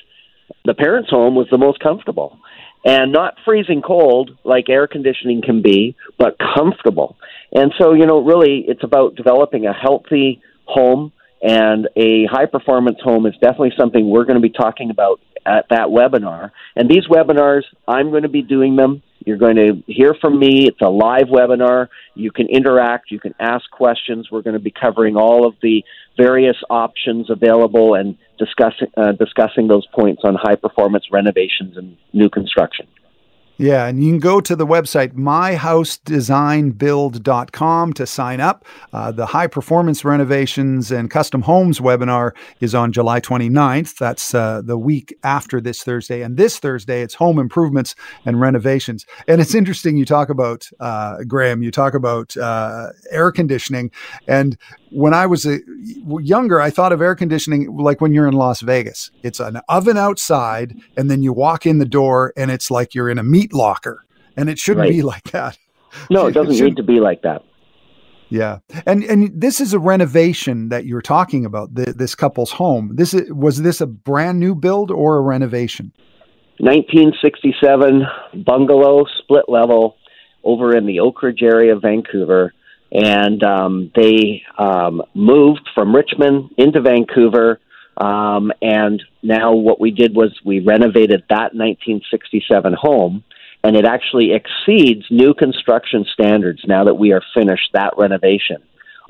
the 0.64 0.75
parents' 0.75 1.10
home 1.10 1.34
was 1.34 1.48
the 1.50 1.58
most 1.58 1.80
comfortable 1.80 2.40
and 2.86 3.12
not 3.12 3.34
freezing 3.44 3.82
cold 3.82 4.38
like 4.44 4.70
air 4.70 4.88
conditioning 4.88 5.42
can 5.42 5.62
be, 5.62 5.96
but 6.18 6.38
comfortable. 6.56 7.18
And 7.51 7.74
so, 7.80 7.94
you 7.94 8.06
know, 8.06 8.24
really 8.24 8.63
it's 8.68 8.84
about 8.84 9.15
developing 9.15 9.65
a 9.65 9.74
healthy 9.74 10.42
home 10.65 11.12
and 11.42 11.89
a 11.96 12.25
high 12.25 12.46
performance 12.46 13.00
home 13.04 13.25
is 13.25 13.34
definitely 13.42 13.74
something 13.77 14.10
we're 14.10 14.25
going 14.25 14.42
to 14.42 14.48
be 14.48 14.50
talking 14.50 14.92
about 14.92 15.20
at 15.46 15.65
that 15.70 15.88
webinar. 15.88 16.51
And 16.75 16.89
these 16.89 17.08
webinars, 17.08 17.63
I'm 17.88 18.10
going 18.12 18.24
to 18.24 18.30
be 18.30 18.42
doing 18.42 18.75
them. 18.75 19.04
You're 19.25 19.38
going 19.38 19.56
to 19.56 19.84
hear 19.88 20.15
from 20.22 20.39
me. 20.39 20.68
It's 20.68 20.82
a 20.82 20.89
live 20.89 21.27
webinar. 21.32 21.88
You 22.13 22.32
can 22.32 22.48
interact, 22.48 23.12
you 23.12 23.20
can 23.20 23.34
ask 23.39 23.70
questions. 23.72 24.30
We're 24.32 24.44
going 24.44 24.56
to 24.56 24.60
be 24.60 24.72
covering 24.72 25.15
all 25.15 25.48
of 25.48 25.56
the 25.62 25.84
various 26.17 26.57
options 26.69 27.29
available 27.29 27.93
and 27.93 28.17
discussing 28.38 28.88
uh, 28.98 29.12
discussing 29.13 29.67
those 29.67 29.86
points 29.88 30.22
on 30.24 30.36
high 30.36 30.55
performance 30.55 31.05
renovations 31.12 31.77
and 31.77 31.98
new 32.13 32.29
construction. 32.29 32.88
Yeah, 33.57 33.85
and 33.85 34.03
you 34.03 34.12
can 34.12 34.19
go 34.19 34.41
to 34.41 34.53
the 34.53 34.67
website 34.67 35.13
myhousedesignbuild.com 35.13 37.93
to 37.93 38.05
sign 38.05 38.41
up. 38.41 38.65
Uh, 38.91 39.13
the 39.13 39.25
high 39.25 39.47
performance 39.47 40.03
renovations 40.03 40.91
and 40.91 41.09
custom 41.09 41.41
homes 41.41 41.79
webinar 41.79 42.33
is 42.59 42.75
on 42.75 42.91
July 42.91 43.21
29th. 43.21 43.97
That's 43.97 44.35
uh, 44.35 44.62
the 44.62 44.77
week 44.77 45.17
after 45.24 45.62
this 45.62 45.83
Thursday. 45.83 46.21
And 46.21 46.35
this 46.35 46.59
Thursday, 46.59 47.01
it's 47.01 47.13
home 47.13 47.39
improvements 47.39 47.95
and 48.25 48.41
renovations. 48.41 49.05
And 49.25 49.39
it's 49.39 49.55
interesting 49.55 49.95
you 49.95 50.03
talk 50.03 50.27
about, 50.27 50.67
uh, 50.81 51.24
Graham, 51.25 51.63
you 51.63 51.71
talk 51.71 51.93
about 51.93 52.35
uh, 52.35 52.88
air 53.09 53.31
conditioning. 53.31 53.89
And 54.27 54.57
when 54.95 55.13
I 55.13 55.25
was 55.25 55.45
a, 55.45 55.59
younger, 56.21 56.62
I 56.62 56.69
thought 56.69 56.93
of 56.93 57.01
air 57.01 57.15
conditioning 57.15 57.75
like 57.75 58.00
when 58.00 58.13
you're 58.13 58.27
in 58.27 58.33
Las 58.33 58.62
Vegas. 58.62 59.12
It's 59.24 59.41
an 59.41 59.59
oven 59.67 59.97
outside, 59.97 60.77
and 60.95 61.12
then 61.12 61.21
you 61.21 61.33
walk 61.33 61.65
in 61.65 61.79
the 61.79 61.85
door, 61.85 62.31
and 62.38 62.50
it's 62.50 62.71
like 62.71 62.95
you're 62.95 63.09
in 63.09 63.17
a 63.17 63.24
meat 63.24 63.45
locker. 63.54 64.04
And 64.38 64.50
it 64.50 64.58
shouldn't 64.60 64.86
Right. 64.86 64.92
be 64.92 65.02
like 65.02 65.24
that. 65.32 65.58
No, 66.10 66.25
it 66.28 66.34
doesn't 66.34 66.54
shouldn't- 66.56 66.72
need 66.72 66.78
to 66.78 66.84
be 66.84 67.00
like 67.00 67.22
that. 67.22 67.44
Yeah, 68.28 68.58
and 68.88 69.04
and 69.04 69.32
this 69.40 69.62
is 69.62 69.74
a 69.74 69.80
renovation 69.80 70.70
that 70.70 70.86
you're 70.86 71.02
talking 71.02 71.46
about. 71.46 71.74
The, 71.75 71.94
this 71.94 72.16
couple's 72.16 72.52
home. 72.52 72.96
This 72.96 73.14
is, 73.14 73.32
was 73.32 73.62
this 73.62 73.80
a 73.82 73.86
brand 73.86 74.40
new 74.40 74.56
build 74.56 74.90
or 74.92 75.18
a 75.18 75.22
renovation? 75.22 75.94
1967 76.60 78.04
bungalow, 78.46 79.06
split 79.20 79.46
level, 79.48 79.96
over 80.44 80.75
in 80.75 80.86
the 80.86 80.98
Oakridge 80.98 81.42
area 81.44 81.75
of 81.75 81.82
Vancouver. 81.82 82.54
And 82.92 83.44
um, 83.44 83.92
they 83.96 84.42
um, 84.58 85.02
moved 85.14 85.68
from 85.74 85.96
Richmond 85.96 86.52
into 86.58 86.82
Vancouver. 86.82 87.60
Um, 87.98 88.52
and 88.62 89.02
now 89.24 89.54
what 89.54 89.80
we 89.80 89.92
did 89.92 90.16
was 90.16 90.32
we 90.46 90.60
renovated 90.60 91.24
that 91.30 91.54
1967 91.54 92.74
home. 92.80 93.24
And 93.65 93.75
it 93.75 93.86
actually 93.86 94.29
exceeds 94.31 95.05
new 95.10 95.34
construction 95.34 96.05
standards 96.13 96.62
now 96.67 96.84
that 96.84 96.93
we 96.93 97.13
are 97.13 97.24
finished 97.34 97.69
that 97.74 97.93
renovation. 97.98 98.57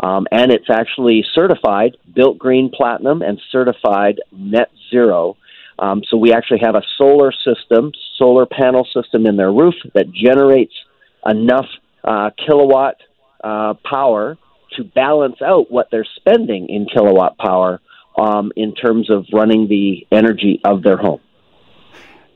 Um, 0.01 0.27
and 0.31 0.49
it's 0.49 0.69
actually 0.69 1.25
certified 1.33 1.97
Built 2.13 2.37
Green 2.37 2.71
Platinum 2.73 3.21
and 3.21 3.37
certified 3.51 4.21
Net 4.31 4.71
Zero. 4.89 5.35
Um, 5.77 6.03
so 6.09 6.15
we 6.15 6.31
actually 6.31 6.61
have 6.63 6.75
a 6.75 6.83
solar 6.97 7.33
system, 7.33 7.91
solar 8.17 8.45
panel 8.45 8.87
system 8.93 9.25
in 9.25 9.35
their 9.35 9.51
roof 9.51 9.75
that 9.93 10.05
generates 10.13 10.73
enough 11.25 11.67
uh, 12.05 12.29
kilowatt 12.45 12.95
uh, 13.43 13.73
power 13.83 14.37
to 14.77 14.83
balance 14.85 15.41
out 15.41 15.69
what 15.69 15.89
they're 15.91 16.07
spending 16.15 16.69
in 16.69 16.85
kilowatt 16.85 17.37
power 17.37 17.81
um, 18.17 18.53
in 18.55 18.73
terms 18.73 19.09
of 19.09 19.25
running 19.33 19.67
the 19.67 20.07
energy 20.13 20.61
of 20.63 20.81
their 20.81 20.97
home. 20.97 21.19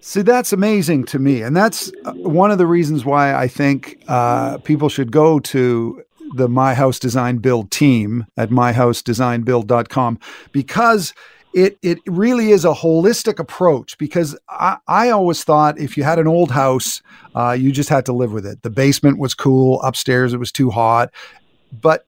See, 0.01 0.21
that's 0.21 0.53
amazing 0.53 1.05
to 1.05 1.19
me, 1.19 1.41
and 1.41 1.55
that's 1.55 1.91
uh, 2.05 2.13
one 2.13 2.51
of 2.51 2.57
the 2.57 2.67
reasons 2.67 3.03
why 3.03 3.33
I 3.35 3.47
think 3.47 4.01
uh, 4.07 4.57
people 4.59 4.87
should 4.87 5.11
go 5.11 5.39
to 5.39 6.01
the 6.35 6.47
My 6.47 6.73
House 6.73 6.99
Design 6.99 7.37
Build 7.37 7.69
team 7.69 8.25
at 8.37 8.49
myhousedesignbuild.com 8.49 10.19
because 10.51 11.13
it 11.53 11.77
it 11.81 11.97
really 12.05 12.51
is 12.51 12.63
a 12.63 12.73
holistic 12.73 13.39
approach. 13.39 13.97
Because 13.97 14.37
I, 14.47 14.77
I 14.87 15.09
always 15.09 15.43
thought 15.43 15.77
if 15.77 15.97
you 15.97 16.03
had 16.03 16.19
an 16.19 16.27
old 16.27 16.51
house, 16.51 17.01
uh, 17.35 17.51
you 17.51 17.71
just 17.71 17.89
had 17.89 18.05
to 18.05 18.13
live 18.13 18.31
with 18.31 18.45
it. 18.45 18.61
The 18.61 18.69
basement 18.69 19.19
was 19.19 19.33
cool, 19.33 19.81
upstairs 19.81 20.33
it 20.33 20.37
was 20.37 20.51
too 20.51 20.69
hot, 20.69 21.11
but 21.73 22.05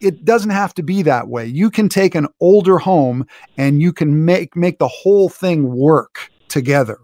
it 0.00 0.24
doesn't 0.24 0.50
have 0.50 0.74
to 0.74 0.82
be 0.82 1.02
that 1.02 1.28
way. 1.28 1.46
You 1.46 1.70
can 1.70 1.88
take 1.88 2.14
an 2.14 2.26
older 2.40 2.78
home 2.78 3.26
and 3.56 3.80
you 3.80 3.92
can 3.92 4.26
make 4.26 4.56
make 4.56 4.78
the 4.78 4.88
whole 4.88 5.30
thing 5.30 5.74
work 5.74 6.30
together. 6.48 6.98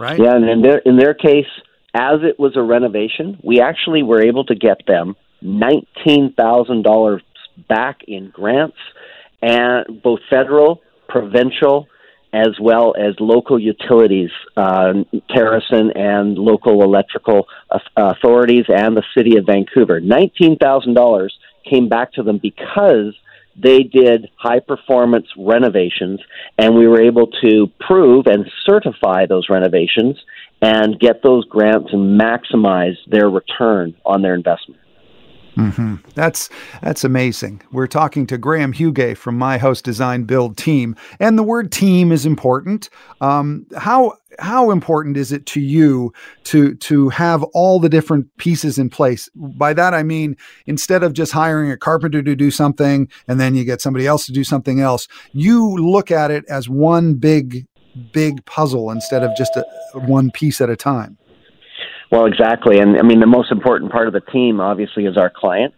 Right? 0.00 0.18
Yeah, 0.18 0.34
and 0.34 0.48
in 0.48 0.62
their 0.62 0.78
in 0.78 0.96
their 0.96 1.12
case, 1.12 1.50
as 1.92 2.20
it 2.22 2.40
was 2.40 2.56
a 2.56 2.62
renovation, 2.62 3.38
we 3.44 3.60
actually 3.60 4.02
were 4.02 4.22
able 4.22 4.44
to 4.46 4.54
get 4.54 4.78
them 4.86 5.14
nineteen 5.42 6.32
thousand 6.32 6.84
dollars 6.84 7.22
back 7.68 7.98
in 8.08 8.30
grants, 8.30 8.78
and 9.42 10.02
both 10.02 10.20
federal, 10.30 10.80
provincial, 11.06 11.86
as 12.32 12.58
well 12.58 12.94
as 12.98 13.14
local 13.20 13.58
utilities, 13.60 14.30
uh, 14.56 14.94
Terracin 15.28 15.94
and 15.94 16.38
local 16.38 16.82
electrical 16.82 17.46
authorities, 17.94 18.64
and 18.68 18.96
the 18.96 19.04
city 19.14 19.36
of 19.36 19.44
Vancouver. 19.44 20.00
Nineteen 20.00 20.56
thousand 20.56 20.94
dollars 20.94 21.36
came 21.68 21.90
back 21.90 22.14
to 22.14 22.22
them 22.22 22.38
because 22.38 23.14
they 23.56 23.82
did 23.82 24.28
high 24.36 24.60
performance 24.60 25.26
renovations, 25.36 26.20
and 26.58 26.74
we 26.74 26.86
were 26.86 27.02
able 27.02 27.28
to 27.42 27.70
prove 27.80 28.26
and 28.26 28.50
certify 28.68 29.26
those 29.26 29.48
renovations 29.48 30.16
and 30.62 30.98
get 31.00 31.22
those 31.22 31.44
grants 31.46 31.88
and 31.92 32.20
maximize 32.20 32.96
their 33.06 33.28
return 33.28 33.94
on 34.04 34.22
their 34.22 34.34
investment. 34.34 34.80
Hmm 35.54 35.96
That's 36.14 36.48
that's 36.82 37.04
amazing. 37.04 37.62
We're 37.72 37.86
talking 37.86 38.26
to 38.28 38.38
Graham 38.38 38.72
Hugay 38.72 39.16
from 39.16 39.36
My 39.36 39.58
House 39.58 39.82
Design 39.82 40.24
Build 40.24 40.56
Team, 40.56 40.96
and 41.18 41.38
the 41.38 41.42
word 41.42 41.72
team 41.72 42.12
is 42.12 42.26
important. 42.26 42.88
Um, 43.20 43.66
how 43.76 44.14
how 44.38 44.70
important 44.70 45.16
is 45.16 45.32
it 45.32 45.46
to 45.46 45.60
you 45.60 46.12
to 46.44 46.74
to 46.76 47.08
have 47.10 47.42
all 47.54 47.80
the 47.80 47.88
different 47.88 48.34
pieces 48.36 48.78
in 48.78 48.90
place? 48.90 49.28
By 49.34 49.72
that 49.74 49.94
I 49.94 50.02
mean 50.02 50.36
instead 50.66 51.02
of 51.02 51.12
just 51.12 51.32
hiring 51.32 51.70
a 51.70 51.76
carpenter 51.76 52.22
to 52.22 52.36
do 52.36 52.50
something 52.50 53.08
and 53.26 53.40
then 53.40 53.54
you 53.54 53.64
get 53.64 53.80
somebody 53.80 54.06
else 54.06 54.26
to 54.26 54.32
do 54.32 54.44
something 54.44 54.80
else, 54.80 55.08
you 55.32 55.76
look 55.76 56.10
at 56.10 56.30
it 56.30 56.44
as 56.48 56.68
one 56.68 57.14
big 57.14 57.66
big 58.12 58.44
puzzle 58.44 58.90
instead 58.90 59.22
of 59.24 59.36
just 59.36 59.56
a, 59.56 59.64
one 59.94 60.30
piece 60.30 60.60
at 60.60 60.70
a 60.70 60.76
time. 60.76 61.18
Well, 62.10 62.26
exactly. 62.26 62.80
And 62.80 62.98
I 62.98 63.02
mean, 63.02 63.20
the 63.20 63.26
most 63.26 63.52
important 63.52 63.92
part 63.92 64.08
of 64.08 64.12
the 64.12 64.20
team, 64.20 64.60
obviously, 64.60 65.06
is 65.06 65.16
our 65.16 65.30
client 65.34 65.74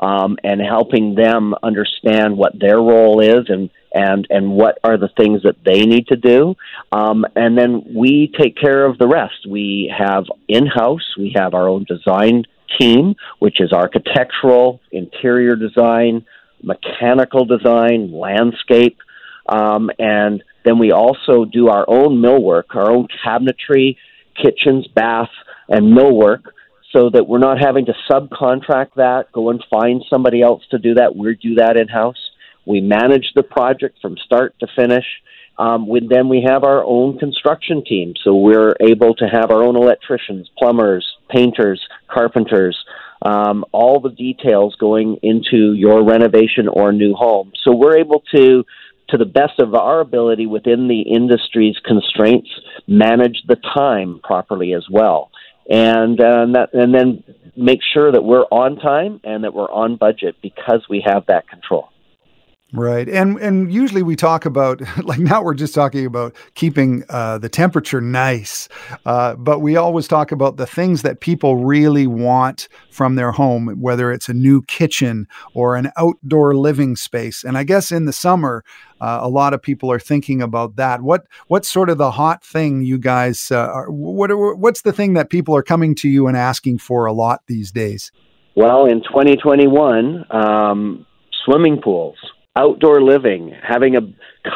um, 0.00 0.36
and 0.42 0.60
helping 0.60 1.14
them 1.14 1.54
understand 1.62 2.36
what 2.36 2.58
their 2.58 2.78
role 2.78 3.20
is 3.20 3.48
and, 3.48 3.70
and, 3.94 4.26
and 4.30 4.50
what 4.50 4.78
are 4.84 4.96
the 4.96 5.08
things 5.16 5.42
that 5.44 5.56
they 5.64 5.86
need 5.86 6.08
to 6.08 6.16
do. 6.16 6.54
Um, 6.92 7.24
and 7.36 7.56
then 7.56 7.94
we 7.94 8.32
take 8.38 8.56
care 8.56 8.84
of 8.86 8.98
the 8.98 9.08
rest. 9.08 9.46
We 9.48 9.92
have 9.96 10.24
in 10.48 10.66
house, 10.66 11.14
we 11.16 11.32
have 11.36 11.54
our 11.54 11.68
own 11.68 11.84
design 11.84 12.44
team, 12.78 13.14
which 13.38 13.60
is 13.60 13.72
architectural, 13.72 14.80
interior 14.92 15.56
design, 15.56 16.26
mechanical 16.62 17.44
design, 17.44 18.12
landscape. 18.12 18.98
Um, 19.48 19.90
and 19.98 20.42
then 20.64 20.78
we 20.78 20.92
also 20.92 21.44
do 21.44 21.68
our 21.68 21.84
own 21.88 22.20
millwork, 22.20 22.64
our 22.74 22.90
own 22.90 23.08
cabinetry, 23.24 23.96
kitchens, 24.36 24.86
baths, 24.94 25.30
and 25.68 25.96
millwork 25.96 26.42
so 26.92 27.10
that 27.10 27.28
we're 27.28 27.38
not 27.38 27.58
having 27.60 27.86
to 27.86 27.94
subcontract 28.10 28.94
that, 28.96 29.30
go 29.32 29.50
and 29.50 29.62
find 29.70 30.02
somebody 30.08 30.40
else 30.40 30.62
to 30.70 30.78
do 30.78 30.94
that. 30.94 31.14
We 31.14 31.34
do 31.34 31.56
that 31.56 31.76
in 31.76 31.88
house. 31.88 32.30
We 32.64 32.80
manage 32.80 33.32
the 33.34 33.42
project 33.42 33.98
from 34.00 34.16
start 34.24 34.54
to 34.60 34.66
finish. 34.74 35.04
Um, 35.58 35.88
we, 35.88 36.06
then 36.08 36.28
we 36.28 36.46
have 36.46 36.64
our 36.64 36.84
own 36.84 37.18
construction 37.18 37.82
team, 37.84 38.14
so 38.22 38.34
we're 38.36 38.74
able 38.80 39.14
to 39.16 39.26
have 39.26 39.50
our 39.50 39.62
own 39.62 39.76
electricians, 39.76 40.48
plumbers, 40.56 41.04
painters, 41.28 41.84
carpenters, 42.08 42.78
um, 43.22 43.64
all 43.72 44.00
the 44.00 44.10
details 44.10 44.76
going 44.78 45.18
into 45.22 45.72
your 45.72 46.04
renovation 46.04 46.68
or 46.68 46.92
new 46.92 47.12
home. 47.14 47.52
So 47.64 47.74
we're 47.74 47.98
able 47.98 48.22
to, 48.34 48.64
to 49.08 49.16
the 49.16 49.24
best 49.24 49.58
of 49.58 49.74
our 49.74 50.00
ability 50.00 50.46
within 50.46 50.86
the 50.86 51.00
industry's 51.00 51.76
constraints, 51.84 52.50
manage 52.86 53.42
the 53.48 53.56
time 53.74 54.20
properly 54.22 54.74
as 54.74 54.86
well, 54.88 55.30
and 55.68 56.20
uh, 56.20 56.42
and, 56.42 56.54
that, 56.54 56.70
and 56.72 56.94
then 56.94 57.22
make 57.56 57.80
sure 57.92 58.10
that 58.10 58.22
we're 58.22 58.46
on 58.50 58.76
time 58.76 59.20
and 59.24 59.44
that 59.44 59.54
we're 59.54 59.70
on 59.70 59.96
budget 59.96 60.36
because 60.42 60.86
we 60.88 61.02
have 61.04 61.26
that 61.26 61.48
control. 61.48 61.88
Right, 62.74 63.08
and 63.08 63.38
and 63.38 63.72
usually 63.72 64.02
we 64.02 64.14
talk 64.14 64.44
about 64.44 64.82
like 65.04 65.18
now 65.18 65.42
we're 65.42 65.54
just 65.54 65.74
talking 65.74 66.04
about 66.04 66.36
keeping 66.54 67.02
uh, 67.08 67.38
the 67.38 67.48
temperature 67.48 68.02
nice, 68.02 68.68
uh, 69.06 69.36
but 69.36 69.60
we 69.60 69.76
always 69.76 70.06
talk 70.06 70.32
about 70.32 70.58
the 70.58 70.66
things 70.66 71.00
that 71.00 71.20
people 71.20 71.64
really 71.64 72.06
want 72.06 72.68
from 72.90 73.14
their 73.14 73.32
home, 73.32 73.68
whether 73.80 74.12
it's 74.12 74.28
a 74.28 74.34
new 74.34 74.60
kitchen 74.62 75.26
or 75.54 75.76
an 75.76 75.90
outdoor 75.96 76.54
living 76.54 76.94
space. 76.94 77.42
And 77.42 77.56
I 77.56 77.64
guess 77.64 77.90
in 77.90 78.04
the 78.04 78.12
summer, 78.12 78.62
uh, 79.00 79.20
a 79.22 79.28
lot 79.28 79.54
of 79.54 79.62
people 79.62 79.90
are 79.90 80.00
thinking 80.00 80.42
about 80.42 80.76
that. 80.76 81.02
What 81.02 81.26
what's 81.48 81.68
sort 81.68 81.90
of 81.90 81.98
the 81.98 82.10
hot 82.10 82.44
thing 82.44 82.82
you 82.82 82.98
guys? 82.98 83.50
Uh, 83.50 83.58
are, 83.58 83.90
what 83.90 84.30
what's 84.58 84.82
the 84.82 84.92
thing 84.92 85.14
that 85.14 85.30
people 85.30 85.54
are 85.54 85.62
coming 85.62 85.94
to 85.96 86.08
you 86.08 86.26
and 86.26 86.36
asking 86.36 86.78
for 86.78 87.06
a 87.06 87.12
lot 87.12 87.42
these 87.46 87.70
days? 87.70 88.12
Well, 88.54 88.86
in 88.86 89.02
2021, 89.02 90.24
um, 90.30 91.06
swimming 91.44 91.80
pools 91.82 92.16
outdoor 92.56 93.00
living, 93.00 93.54
having 93.62 93.94
a 93.96 94.00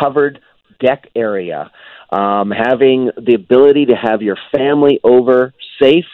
covered 0.01 0.41
deck 0.81 1.09
area, 1.15 1.71
um, 2.11 2.51
having 2.51 3.11
the 3.17 3.35
ability 3.35 3.87
to 3.87 3.95
have 3.95 4.23
your 4.23 4.37
family 4.55 5.01
over 5.05 5.55
safe 5.81 6.05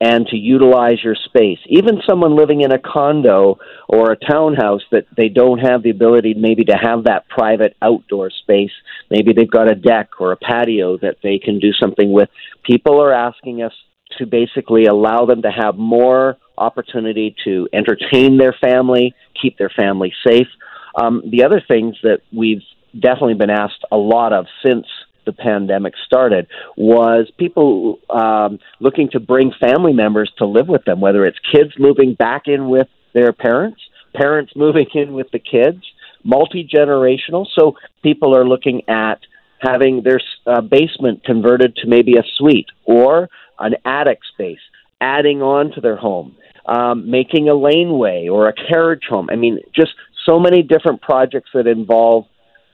and 0.00 0.26
to 0.26 0.36
utilize 0.36 1.02
your 1.02 1.14
space. 1.14 1.58
Even 1.66 2.02
someone 2.08 2.36
living 2.36 2.60
in 2.60 2.72
a 2.72 2.78
condo 2.78 3.58
or 3.88 4.12
a 4.12 4.16
townhouse 4.16 4.82
that 4.90 5.06
they 5.16 5.28
don't 5.28 5.58
have 5.58 5.82
the 5.82 5.90
ability 5.90 6.34
maybe 6.34 6.64
to 6.64 6.76
have 6.76 7.04
that 7.04 7.28
private 7.28 7.76
outdoor 7.80 8.30
space. 8.30 8.72
Maybe 9.10 9.32
they've 9.32 9.50
got 9.50 9.70
a 9.70 9.74
deck 9.74 10.20
or 10.20 10.32
a 10.32 10.36
patio 10.36 10.98
that 10.98 11.16
they 11.22 11.38
can 11.38 11.58
do 11.58 11.72
something 11.72 12.12
with. 12.12 12.28
People 12.64 13.02
are 13.02 13.12
asking 13.12 13.62
us 13.62 13.72
to 14.18 14.26
basically 14.26 14.84
allow 14.84 15.24
them 15.26 15.42
to 15.42 15.50
have 15.50 15.76
more 15.76 16.36
opportunity 16.58 17.34
to 17.44 17.68
entertain 17.72 18.38
their 18.38 18.54
family, 18.60 19.14
keep 19.40 19.58
their 19.58 19.70
family 19.70 20.12
safe, 20.26 20.48
um, 20.96 21.22
the 21.30 21.44
other 21.44 21.62
things 21.66 21.96
that 22.02 22.20
we've 22.34 22.62
definitely 22.98 23.34
been 23.34 23.50
asked 23.50 23.84
a 23.92 23.96
lot 23.96 24.32
of 24.32 24.46
since 24.64 24.86
the 25.26 25.32
pandemic 25.32 25.94
started 26.06 26.46
was 26.76 27.30
people 27.36 28.00
um, 28.08 28.58
looking 28.80 29.10
to 29.10 29.20
bring 29.20 29.52
family 29.60 29.92
members 29.92 30.32
to 30.38 30.46
live 30.46 30.68
with 30.68 30.84
them, 30.84 31.00
whether 31.00 31.24
it's 31.24 31.38
kids 31.52 31.72
moving 31.78 32.14
back 32.14 32.42
in 32.46 32.68
with 32.68 32.88
their 33.12 33.32
parents, 33.32 33.80
parents 34.14 34.52
moving 34.56 34.86
in 34.94 35.12
with 35.12 35.30
the 35.32 35.38
kids, 35.38 35.82
multi 36.24 36.66
generational. 36.66 37.46
So 37.58 37.76
people 38.02 38.36
are 38.36 38.46
looking 38.46 38.88
at 38.88 39.20
having 39.60 40.02
their 40.02 40.20
uh, 40.46 40.60
basement 40.60 41.24
converted 41.24 41.76
to 41.76 41.88
maybe 41.88 42.14
a 42.14 42.22
suite 42.36 42.68
or 42.84 43.28
an 43.58 43.74
attic 43.84 44.20
space, 44.32 44.60
adding 45.00 45.42
on 45.42 45.72
to 45.72 45.80
their 45.80 45.96
home. 45.96 46.36
Um, 46.68 47.08
making 47.08 47.48
a 47.48 47.54
laneway 47.54 48.26
or 48.26 48.48
a 48.48 48.52
carriage 48.52 49.04
home. 49.08 49.28
I 49.30 49.36
mean, 49.36 49.60
just 49.72 49.92
so 50.28 50.40
many 50.40 50.62
different 50.62 51.00
projects 51.00 51.50
that 51.54 51.68
involve 51.68 52.26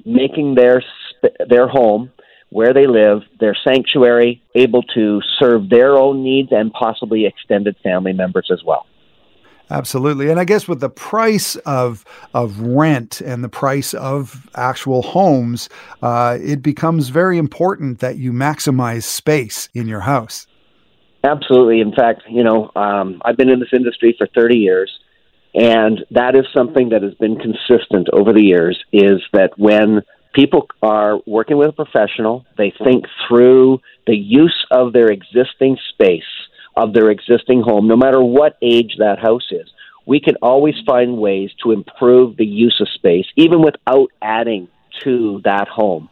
making 0.04 0.54
their 0.54 0.82
their 1.48 1.68
home 1.68 2.10
where 2.52 2.74
they 2.74 2.86
live, 2.86 3.22
their 3.40 3.56
sanctuary, 3.66 4.42
able 4.54 4.82
to 4.82 5.20
serve 5.38 5.70
their 5.70 5.96
own 5.96 6.22
needs 6.22 6.50
and 6.52 6.70
possibly 6.72 7.24
extended 7.24 7.74
family 7.82 8.12
members 8.12 8.50
as 8.52 8.62
well. 8.62 8.86
Absolutely. 9.70 10.28
And 10.28 10.38
I 10.38 10.44
guess 10.44 10.68
with 10.68 10.80
the 10.80 10.90
price 10.90 11.56
of 11.56 12.04
of 12.34 12.60
rent 12.60 13.22
and 13.22 13.42
the 13.42 13.48
price 13.48 13.94
of 13.94 14.50
actual 14.54 15.00
homes, 15.00 15.70
uh, 16.02 16.36
it 16.42 16.62
becomes 16.62 17.08
very 17.08 17.38
important 17.38 18.00
that 18.00 18.18
you 18.18 18.32
maximize 18.32 19.04
space 19.04 19.70
in 19.72 19.88
your 19.88 20.00
house. 20.00 20.46
Absolutely. 21.24 21.80
In 21.80 21.94
fact, 21.94 22.22
you 22.28 22.44
know, 22.44 22.70
um, 22.76 23.22
I've 23.24 23.38
been 23.38 23.48
in 23.48 23.60
this 23.60 23.72
industry 23.72 24.14
for 24.18 24.26
30 24.34 24.56
years, 24.56 24.92
and 25.54 26.04
that 26.10 26.36
is 26.36 26.44
something 26.52 26.90
that 26.90 27.02
has 27.02 27.14
been 27.14 27.38
consistent 27.38 28.08
over 28.12 28.34
the 28.34 28.42
years 28.42 28.78
is 28.92 29.22
that 29.32 29.52
when 29.56 30.02
people 30.32 30.68
are 30.82 31.18
working 31.26 31.56
with 31.56 31.68
a 31.68 31.72
professional, 31.72 32.44
they 32.56 32.72
think 32.82 33.04
through 33.28 33.80
the 34.06 34.16
use 34.16 34.66
of 34.70 34.92
their 34.92 35.08
existing 35.08 35.76
space, 35.90 36.22
of 36.76 36.92
their 36.92 37.10
existing 37.10 37.62
home, 37.62 37.86
no 37.86 37.96
matter 37.96 38.22
what 38.22 38.56
age 38.62 38.96
that 38.98 39.18
house 39.18 39.46
is. 39.50 39.68
We 40.06 40.20
can 40.20 40.36
always 40.42 40.74
find 40.84 41.18
ways 41.18 41.50
to 41.62 41.70
improve 41.70 42.36
the 42.36 42.46
use 42.46 42.78
of 42.80 42.88
space, 42.88 43.26
even 43.36 43.62
without 43.62 44.08
adding 44.20 44.68
to 45.04 45.40
that 45.44 45.68
home. 45.68 46.08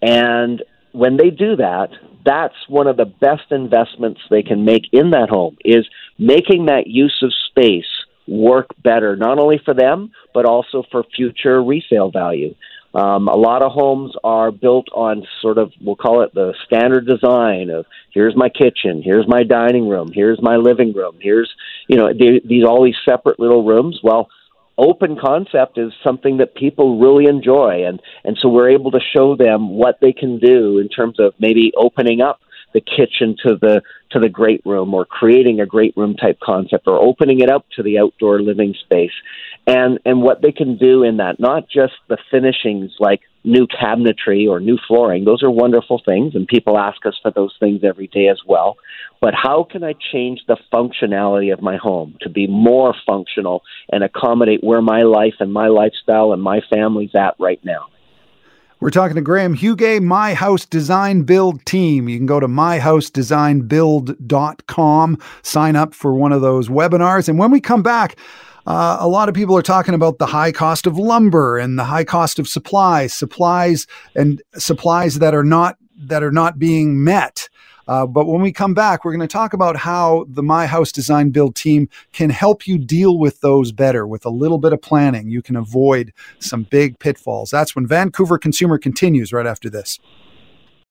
And 0.00 0.62
when 0.92 1.16
they 1.16 1.30
do 1.30 1.56
that, 1.56 1.88
that's 2.24 2.54
one 2.68 2.86
of 2.86 2.96
the 2.96 3.04
best 3.04 3.50
investments 3.50 4.20
they 4.30 4.42
can 4.42 4.64
make 4.64 4.84
in 4.92 5.10
that 5.10 5.28
home 5.28 5.56
is 5.64 5.86
making 6.18 6.66
that 6.66 6.86
use 6.86 7.18
of 7.22 7.32
space 7.50 7.84
work 8.26 8.68
better, 8.82 9.16
not 9.16 9.38
only 9.38 9.60
for 9.64 9.74
them, 9.74 10.10
but 10.32 10.46
also 10.46 10.82
for 10.90 11.04
future 11.14 11.62
resale 11.62 12.10
value. 12.10 12.54
Um, 12.94 13.26
a 13.26 13.36
lot 13.36 13.62
of 13.62 13.72
homes 13.72 14.14
are 14.22 14.52
built 14.52 14.86
on 14.92 15.26
sort 15.42 15.58
of, 15.58 15.72
we'll 15.80 15.96
call 15.96 16.22
it 16.22 16.32
the 16.32 16.54
standard 16.64 17.06
design 17.06 17.70
of 17.70 17.86
here's 18.12 18.36
my 18.36 18.48
kitchen, 18.48 19.02
here's 19.02 19.26
my 19.26 19.42
dining 19.42 19.88
room, 19.88 20.12
here's 20.14 20.40
my 20.40 20.56
living 20.56 20.92
room, 20.92 21.18
here's, 21.20 21.52
you 21.88 21.96
know, 21.96 22.12
these 22.12 22.64
all 22.64 22.84
these 22.84 22.94
separate 23.04 23.40
little 23.40 23.64
rooms. 23.64 23.98
Well, 24.02 24.28
open 24.78 25.16
concept 25.20 25.76
is 25.76 25.92
something 26.04 26.36
that 26.38 26.54
people 26.54 26.98
really 26.98 27.26
enjoy 27.26 27.84
and 27.86 28.00
and 28.24 28.36
so 28.40 28.48
we're 28.48 28.70
able 28.70 28.90
to 28.90 28.98
show 29.14 29.36
them 29.36 29.70
what 29.70 29.98
they 30.00 30.12
can 30.12 30.38
do 30.38 30.78
in 30.78 30.88
terms 30.88 31.20
of 31.20 31.32
maybe 31.38 31.72
opening 31.76 32.20
up 32.20 32.40
the 32.74 32.80
kitchen 32.80 33.36
to 33.46 33.56
the 33.58 33.80
to 34.10 34.18
the 34.18 34.28
great 34.28 34.60
room 34.66 34.92
or 34.92 35.04
creating 35.04 35.60
a 35.60 35.66
great 35.66 35.96
room 35.96 36.14
type 36.14 36.38
concept 36.42 36.86
or 36.86 37.00
opening 37.00 37.40
it 37.40 37.50
up 37.50 37.64
to 37.76 37.82
the 37.82 37.98
outdoor 37.98 38.42
living 38.42 38.74
space. 38.84 39.12
And 39.66 39.98
and 40.04 40.20
what 40.20 40.42
they 40.42 40.52
can 40.52 40.76
do 40.76 41.04
in 41.04 41.16
that 41.18 41.40
not 41.40 41.68
just 41.70 41.94
the 42.08 42.18
finishings 42.30 42.92
like 42.98 43.20
new 43.44 43.66
cabinetry 43.66 44.48
or 44.48 44.58
new 44.58 44.78
flooring 44.88 45.24
those 45.24 45.42
are 45.42 45.50
wonderful 45.50 46.00
things 46.04 46.34
and 46.34 46.46
people 46.48 46.78
ask 46.78 47.04
us 47.04 47.14
for 47.22 47.30
those 47.30 47.54
things 47.60 47.80
every 47.84 48.08
day 48.08 48.28
as 48.28 48.40
well. 48.46 48.76
But 49.20 49.34
how 49.34 49.66
can 49.70 49.84
i 49.84 49.94
change 50.12 50.40
the 50.46 50.58
functionality 50.72 51.52
of 51.52 51.62
my 51.62 51.76
home 51.76 52.16
to 52.22 52.28
be 52.28 52.46
more 52.46 52.94
functional 53.06 53.62
and 53.90 54.02
accommodate 54.02 54.62
where 54.62 54.82
my 54.82 55.02
life 55.02 55.34
and 55.40 55.52
my 55.52 55.68
lifestyle 55.68 56.32
and 56.32 56.42
my 56.42 56.60
family's 56.70 57.14
at 57.14 57.36
right 57.38 57.64
now 57.64 57.86
we're 58.84 58.90
talking 58.90 59.14
to 59.14 59.22
Graham 59.22 59.54
Huguet, 59.54 60.02
My 60.02 60.34
House 60.34 60.66
Design 60.66 61.22
Build 61.22 61.64
Team. 61.64 62.06
You 62.06 62.18
can 62.18 62.26
go 62.26 62.38
to 62.38 62.46
myhousedesignbuild.com, 62.46 65.18
sign 65.40 65.74
up 65.74 65.94
for 65.94 66.12
one 66.12 66.32
of 66.32 66.42
those 66.42 66.68
webinars. 66.68 67.26
And 67.26 67.38
when 67.38 67.50
we 67.50 67.62
come 67.62 67.82
back, 67.82 68.18
uh, 68.66 68.98
a 69.00 69.08
lot 69.08 69.30
of 69.30 69.34
people 69.34 69.56
are 69.56 69.62
talking 69.62 69.94
about 69.94 70.18
the 70.18 70.26
high 70.26 70.52
cost 70.52 70.86
of 70.86 70.98
lumber 70.98 71.56
and 71.56 71.78
the 71.78 71.84
high 71.84 72.04
cost 72.04 72.38
of 72.38 72.46
supplies, 72.46 73.14
supplies 73.14 73.86
and 74.14 74.42
supplies 74.58 75.18
that 75.18 75.34
are 75.34 75.44
not 75.44 75.78
that 75.96 76.22
are 76.22 76.32
not 76.32 76.58
being 76.58 77.02
met. 77.02 77.48
Uh, 77.86 78.06
but 78.06 78.26
when 78.26 78.40
we 78.40 78.52
come 78.52 78.74
back, 78.74 79.04
we're 79.04 79.12
going 79.12 79.20
to 79.20 79.26
talk 79.26 79.52
about 79.52 79.76
how 79.76 80.24
the 80.28 80.42
My 80.42 80.66
House 80.66 80.92
Design 80.92 81.30
Build 81.30 81.54
team 81.54 81.88
can 82.12 82.30
help 82.30 82.66
you 82.66 82.78
deal 82.78 83.18
with 83.18 83.40
those 83.40 83.72
better. 83.72 84.06
With 84.06 84.24
a 84.24 84.30
little 84.30 84.58
bit 84.58 84.72
of 84.72 84.80
planning, 84.80 85.30
you 85.30 85.42
can 85.42 85.56
avoid 85.56 86.12
some 86.38 86.62
big 86.64 86.98
pitfalls. 86.98 87.50
That's 87.50 87.76
when 87.76 87.86
Vancouver 87.86 88.38
Consumer 88.38 88.78
continues 88.78 89.32
right 89.32 89.46
after 89.46 89.68
this. 89.68 89.98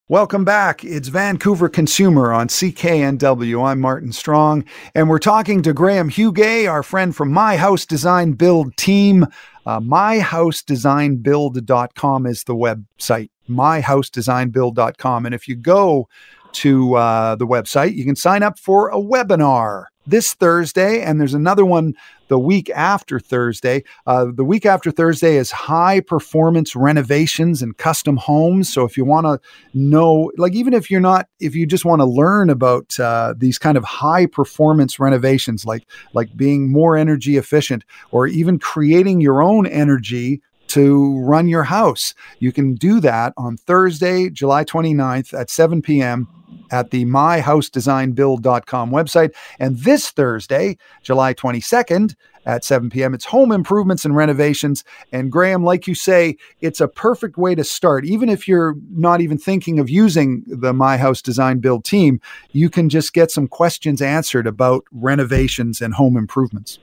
Welcome 0.10 0.44
back. 0.44 0.84
It's 0.84 1.08
Vancouver 1.08 1.70
Consumer 1.70 2.34
on 2.34 2.50
CKNW. 2.50 3.66
I'm 3.66 3.80
Martin 3.80 4.12
Strong, 4.12 4.66
and 4.94 5.10
we're 5.10 5.18
talking 5.18 5.62
to 5.64 5.72
Graham 5.72 6.10
Huguet, 6.10 6.68
our 6.68 6.84
friend 6.84 7.16
from 7.16 7.32
My 7.32 7.56
House 7.56 7.86
Design 7.86 8.34
Build 8.34 8.76
team. 8.76 9.26
Uh, 9.66 9.80
myhousedesignbuild.com 9.80 12.26
is 12.26 12.44
the 12.44 12.54
website, 12.54 13.30
myhousedesignbuild.com. 13.50 15.26
And 15.26 15.34
if 15.34 15.48
you 15.48 15.56
go 15.56 16.10
to 16.54 16.96
uh, 16.96 17.36
the 17.36 17.48
website. 17.48 17.96
You 17.96 18.06
can 18.06 18.16
sign 18.16 18.44
up 18.44 18.60
for 18.60 18.90
a 18.90 18.98
webinar 18.98 19.86
this 20.06 20.34
Thursday, 20.34 21.02
and 21.02 21.20
there's 21.20 21.34
another 21.34 21.66
one 21.66 21.94
the 22.28 22.40
week 22.40 22.70
after 22.72 23.20
Thursday. 23.20 23.84
Uh, 24.06 24.28
the 24.34 24.44
week 24.44 24.66
after 24.66 24.92
Thursday 24.92 25.38
is 25.38 25.52
high 25.52 26.00
performance 26.02 26.76
renovations 26.76 27.62
and 27.62 27.78
custom 27.78 28.18
homes. 28.18 28.72
So 28.72 28.84
if 28.84 28.98
you 28.98 29.06
want 29.06 29.26
to 29.26 29.40
know, 29.74 30.32
like, 30.38 30.54
even 30.54 30.74
if 30.74 30.92
you're 30.92 31.00
not, 31.00 31.28
if 31.40 31.56
you 31.56 31.66
just 31.66 31.86
want 31.86 32.02
to 32.02 32.06
learn 32.06 32.50
about 32.50 33.00
uh, 33.00 33.34
these 33.38 33.58
kind 33.58 33.78
of 33.78 33.84
high 33.84 34.26
performance 34.26 35.00
renovations, 35.00 35.66
like 35.66 35.88
like 36.14 36.36
being 36.36 36.72
more 36.72 36.98
energy 36.98 37.38
efficient, 37.38 37.86
or 38.12 38.28
even 38.28 38.60
creating 38.60 39.22
your 39.22 39.42
own 39.42 39.66
energy 39.66 40.42
to 40.74 41.20
run 41.20 41.48
your 41.48 41.64
house. 41.64 42.16
You 42.40 42.52
can 42.52 42.74
do 42.74 43.00
that 43.02 43.34
on 43.38 43.58
Thursday, 43.58 44.32
July 44.32 44.64
29th 44.64 45.40
at 45.40 45.52
7 45.52 45.84
p.m. 45.84 46.28
at 46.72 46.92
the 46.92 47.06
myhousedesignbuild.com 47.06 48.92
website. 48.92 49.34
And 49.60 49.78
this 49.80 50.10
Thursday, 50.10 50.78
July 51.02 51.34
22nd 51.34 52.16
at 52.46 52.64
7 52.64 52.90
p.m., 52.90 53.14
it's 53.14 53.26
home 53.26 53.52
improvements 53.52 54.06
and 54.06 54.16
renovations. 54.16 54.84
And 55.12 55.32
Graham, 55.32 55.64
like 55.64 55.88
you 55.88 55.96
say, 55.96 56.38
it's 56.62 56.82
a 56.82 56.88
perfect 56.88 57.38
way 57.38 57.56
to 57.56 57.64
start. 57.64 58.06
Even 58.06 58.30
if 58.30 58.48
you're 58.48 58.76
not 58.92 59.22
even 59.22 59.38
thinking 59.38 59.80
of 59.80 59.90
using 59.90 60.44
the 60.48 60.74
My 60.74 60.98
House 60.98 61.22
Design 61.22 61.60
Build 61.60 61.86
team, 61.86 62.20
you 62.52 62.70
can 62.70 62.90
just 62.90 63.14
get 63.14 63.32
some 63.32 63.48
questions 63.48 64.02
answered 64.02 64.48
about 64.48 64.84
renovations 64.92 65.82
and 65.82 65.94
home 65.94 66.18
improvements. 66.18 66.80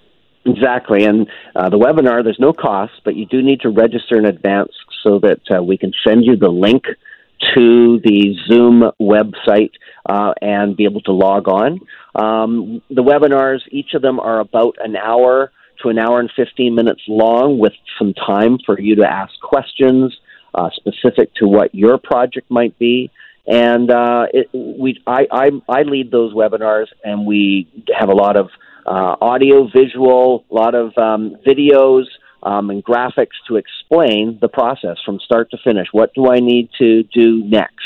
Exactly. 0.47 1.05
And 1.05 1.29
uh, 1.55 1.69
the 1.69 1.79
webinar, 1.79 2.25
there's 2.25 2.41
no 2.41 2.53
cost, 2.53 2.93
but 3.05 3.15
you 3.15 3.27
do 3.27 3.43
need 3.43 3.61
to 3.61 3.69
register 3.69 4.17
in 4.17 4.25
advance 4.25 4.73
so 5.03 5.19
that 5.19 5.41
uh, 5.55 5.63
we 5.63 5.77
can 5.77 5.93
send 6.07 6.25
you 6.25 6.37
the 6.37 6.49
link 6.49 6.85
to 7.55 8.01
the 8.05 8.37
Zoom 8.49 8.91
website 9.01 9.73
uh, 10.09 10.35
and 10.41 10.77
be 10.77 10.85
able 10.85 11.01
to 11.03 11.13
log 11.13 11.49
on. 11.49 11.81
Um, 12.15 12.83
the 12.91 13.03
webinars, 13.03 13.61
each 13.71 13.95
of 13.95 14.03
them 14.03 14.21
are 14.21 14.41
about 14.41 14.77
an 14.81 14.97
hour 14.97 15.53
to 15.83 15.89
an 15.89 15.99
hour 15.99 16.21
and 16.21 16.31
15 16.37 16.75
minutes 16.75 17.03
long 17.09 17.59
with 17.59 17.73
some 17.99 18.13
time 18.15 18.59
for 18.65 18.79
you 18.79 18.97
to 18.97 19.07
ask 19.07 19.33
questions 19.41 20.17
uh, 20.55 20.69
specific 20.75 21.35
to 21.35 21.47
what 21.47 21.75
your 21.75 21.99
project 21.99 22.51
might 22.51 22.79
be. 22.79 23.11
And 23.47 23.91
uh, 23.91 24.27
it, 24.33 24.51
we, 24.53 25.03
I, 25.07 25.27
I, 25.31 25.51
I 25.69 25.83
lead 25.83 26.11
those 26.11 26.35
webinars, 26.35 26.87
and 27.03 27.27
we 27.27 27.69
have 27.99 28.09
a 28.11 28.15
lot 28.15 28.37
of 28.37 28.51
uh, 28.87 29.17
audio, 29.21 29.69
visual, 29.75 30.45
a 30.51 30.55
lot 30.55 30.75
of 30.75 30.97
um, 30.99 31.37
videos 31.47 32.05
um, 32.43 32.71
and 32.71 32.85
graphics 32.85 33.37
to 33.49 33.57
explain 33.57 34.39
the 34.41 34.49
process 34.49 34.97
from 35.05 35.19
start 35.21 35.51
to 35.51 35.59
finish. 35.63 35.89
What 35.93 36.15
do 36.15 36.31
I 36.31 36.41
need 36.41 36.71
to 36.79 37.03
do 37.05 37.45
next? 37.45 37.77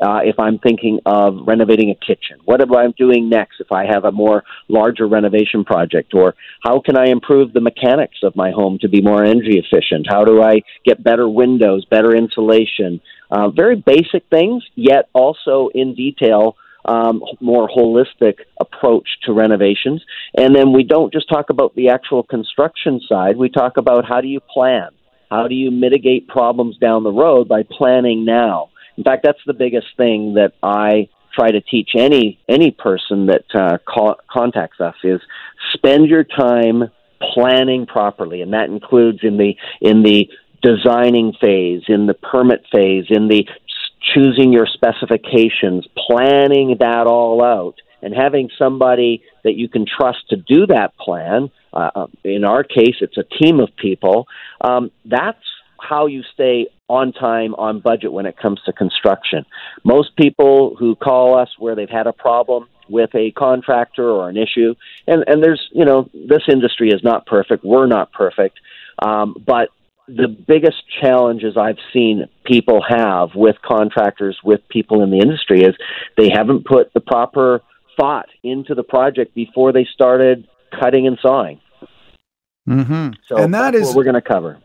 Uh, 0.00 0.20
if 0.24 0.38
I'm 0.38 0.58
thinking 0.58 0.98
of 1.06 1.46
renovating 1.46 1.90
a 1.90 1.94
kitchen, 1.94 2.38
what 2.44 2.60
am 2.60 2.74
I 2.74 2.88
doing 2.98 3.28
next 3.28 3.60
if 3.60 3.70
I 3.70 3.86
have 3.86 4.04
a 4.04 4.12
more 4.12 4.42
larger 4.68 5.06
renovation 5.06 5.64
project? 5.64 6.12
Or 6.14 6.34
how 6.62 6.80
can 6.80 6.96
I 6.98 7.06
improve 7.06 7.52
the 7.52 7.60
mechanics 7.60 8.18
of 8.22 8.34
my 8.34 8.50
home 8.50 8.78
to 8.80 8.88
be 8.88 9.00
more 9.00 9.24
energy 9.24 9.62
efficient? 9.64 10.06
How 10.08 10.24
do 10.24 10.42
I 10.42 10.62
get 10.84 11.02
better 11.02 11.28
windows, 11.28 11.86
better 11.86 12.14
insulation? 12.14 13.00
Uh, 13.30 13.50
very 13.50 13.76
basic 13.76 14.28
things, 14.30 14.64
yet 14.74 15.08
also 15.14 15.70
in 15.74 15.94
detail 15.94 16.56
um, 16.84 17.22
more 17.40 17.68
holistic 17.68 18.40
approach 18.60 19.08
to 19.24 19.32
renovations. 19.32 20.02
And 20.36 20.54
then 20.54 20.72
we 20.72 20.84
don't 20.84 21.12
just 21.12 21.28
talk 21.28 21.50
about 21.50 21.74
the 21.74 21.88
actual 21.88 22.22
construction 22.22 23.00
side, 23.08 23.36
we 23.36 23.48
talk 23.48 23.76
about 23.76 24.04
how 24.04 24.20
do 24.20 24.28
you 24.28 24.40
plan? 24.40 24.90
How 25.30 25.48
do 25.48 25.54
you 25.54 25.70
mitigate 25.70 26.28
problems 26.28 26.76
down 26.78 27.02
the 27.02 27.12
road 27.12 27.48
by 27.48 27.64
planning 27.64 28.24
now? 28.24 28.70
In 28.96 29.02
fact, 29.02 29.24
that's 29.24 29.40
the 29.46 29.54
biggest 29.54 29.88
thing 29.96 30.34
that 30.34 30.52
I 30.62 31.08
try 31.34 31.50
to 31.50 31.60
teach 31.60 31.90
any 31.96 32.38
any 32.48 32.70
person 32.70 33.26
that 33.26 33.44
uh, 33.54 33.78
contacts 34.30 34.80
us 34.80 34.94
is 35.02 35.20
spend 35.72 36.08
your 36.08 36.22
time 36.24 36.84
planning 37.34 37.86
properly, 37.86 38.42
and 38.42 38.52
that 38.52 38.68
includes 38.68 39.20
in 39.22 39.36
the 39.36 39.56
in 39.80 40.02
the 40.02 40.28
designing 40.62 41.34
phase, 41.40 41.82
in 41.88 42.06
the 42.06 42.14
permit 42.14 42.64
phase, 42.72 43.06
in 43.10 43.28
the 43.28 43.46
choosing 44.12 44.52
your 44.52 44.66
specifications, 44.66 45.86
planning 45.96 46.76
that 46.80 47.06
all 47.06 47.42
out, 47.42 47.76
and 48.02 48.14
having 48.14 48.50
somebody 48.58 49.22
that 49.44 49.54
you 49.54 49.68
can 49.68 49.86
trust 49.86 50.28
to 50.30 50.36
do 50.36 50.66
that 50.66 50.96
plan. 50.98 51.50
Uh, 51.72 51.90
uh, 51.94 52.06
in 52.22 52.44
our 52.44 52.62
case, 52.62 52.96
it's 53.00 53.16
a 53.16 53.24
team 53.42 53.60
of 53.60 53.70
people. 53.76 54.26
Um, 54.60 54.90
that's 55.04 55.38
how 55.80 56.06
you 56.06 56.22
stay 56.34 56.66
on 56.88 57.12
time, 57.12 57.54
on 57.54 57.80
budget 57.80 58.12
when 58.12 58.26
it 58.26 58.36
comes 58.36 58.60
to 58.66 58.72
construction. 58.72 59.44
Most 59.84 60.16
people 60.16 60.76
who 60.78 60.96
call 60.96 61.38
us 61.38 61.48
where 61.58 61.74
they've 61.74 61.88
had 61.88 62.06
a 62.06 62.12
problem 62.12 62.68
with 62.88 63.14
a 63.14 63.30
contractor 63.32 64.08
or 64.10 64.28
an 64.28 64.36
issue, 64.36 64.74
and, 65.06 65.24
and 65.26 65.42
there's, 65.42 65.62
you 65.72 65.84
know, 65.84 66.08
this 66.12 66.42
industry 66.48 66.90
is 66.90 67.02
not 67.02 67.26
perfect. 67.26 67.64
We're 67.64 67.86
not 67.86 68.12
perfect. 68.12 68.58
Um, 69.02 69.34
but 69.46 69.70
the 70.06 70.28
biggest 70.28 70.82
challenges 71.00 71.56
I've 71.56 71.78
seen 71.92 72.26
people 72.44 72.82
have 72.86 73.30
with 73.34 73.56
contractors, 73.62 74.38
with 74.44 74.60
people 74.68 75.02
in 75.02 75.10
the 75.10 75.18
industry, 75.18 75.62
is 75.62 75.74
they 76.16 76.30
haven't 76.30 76.66
put 76.66 76.92
the 76.92 77.00
proper 77.00 77.62
thought 77.98 78.28
into 78.42 78.74
the 78.74 78.82
project 78.82 79.34
before 79.34 79.72
they 79.72 79.86
started 79.92 80.46
cutting 80.78 81.06
and 81.06 81.18
sawing. 81.22 81.60
Mm-hmm. 82.68 83.10
So 83.28 83.36
and 83.36 83.54
that 83.54 83.74
is, 83.74 83.86
what 83.88 83.96
we're 83.96 84.04
going 84.04 84.14
to 84.14 84.22
cover. 84.22 84.58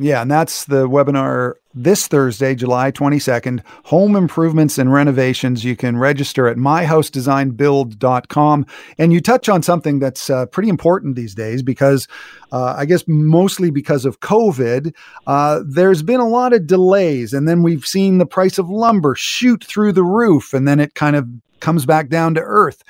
Yeah, 0.00 0.22
and 0.22 0.30
that's 0.30 0.66
the 0.66 0.88
webinar 0.88 1.54
this 1.74 2.06
Thursday, 2.06 2.54
July 2.54 2.92
22nd. 2.92 3.64
Home 3.86 4.14
improvements 4.14 4.78
and 4.78 4.92
renovations. 4.92 5.64
You 5.64 5.74
can 5.74 5.96
register 5.96 6.46
at 6.46 6.56
myhousedesignbuild.com. 6.56 8.66
And 8.96 9.12
you 9.12 9.20
touch 9.20 9.48
on 9.48 9.64
something 9.64 9.98
that's 9.98 10.30
uh, 10.30 10.46
pretty 10.46 10.68
important 10.68 11.16
these 11.16 11.34
days 11.34 11.64
because 11.64 12.06
uh, 12.52 12.74
I 12.76 12.84
guess 12.84 13.02
mostly 13.08 13.72
because 13.72 14.04
of 14.04 14.20
COVID, 14.20 14.94
uh, 15.26 15.62
there's 15.66 16.04
been 16.04 16.20
a 16.20 16.28
lot 16.28 16.52
of 16.52 16.68
delays. 16.68 17.32
And 17.32 17.48
then 17.48 17.64
we've 17.64 17.84
seen 17.84 18.18
the 18.18 18.26
price 18.26 18.58
of 18.58 18.70
lumber 18.70 19.16
shoot 19.16 19.64
through 19.64 19.94
the 19.94 20.04
roof 20.04 20.54
and 20.54 20.68
then 20.68 20.78
it 20.78 20.94
kind 20.94 21.16
of 21.16 21.26
comes 21.58 21.84
back 21.84 22.08
down 22.08 22.34
to 22.34 22.40
earth. 22.40 22.84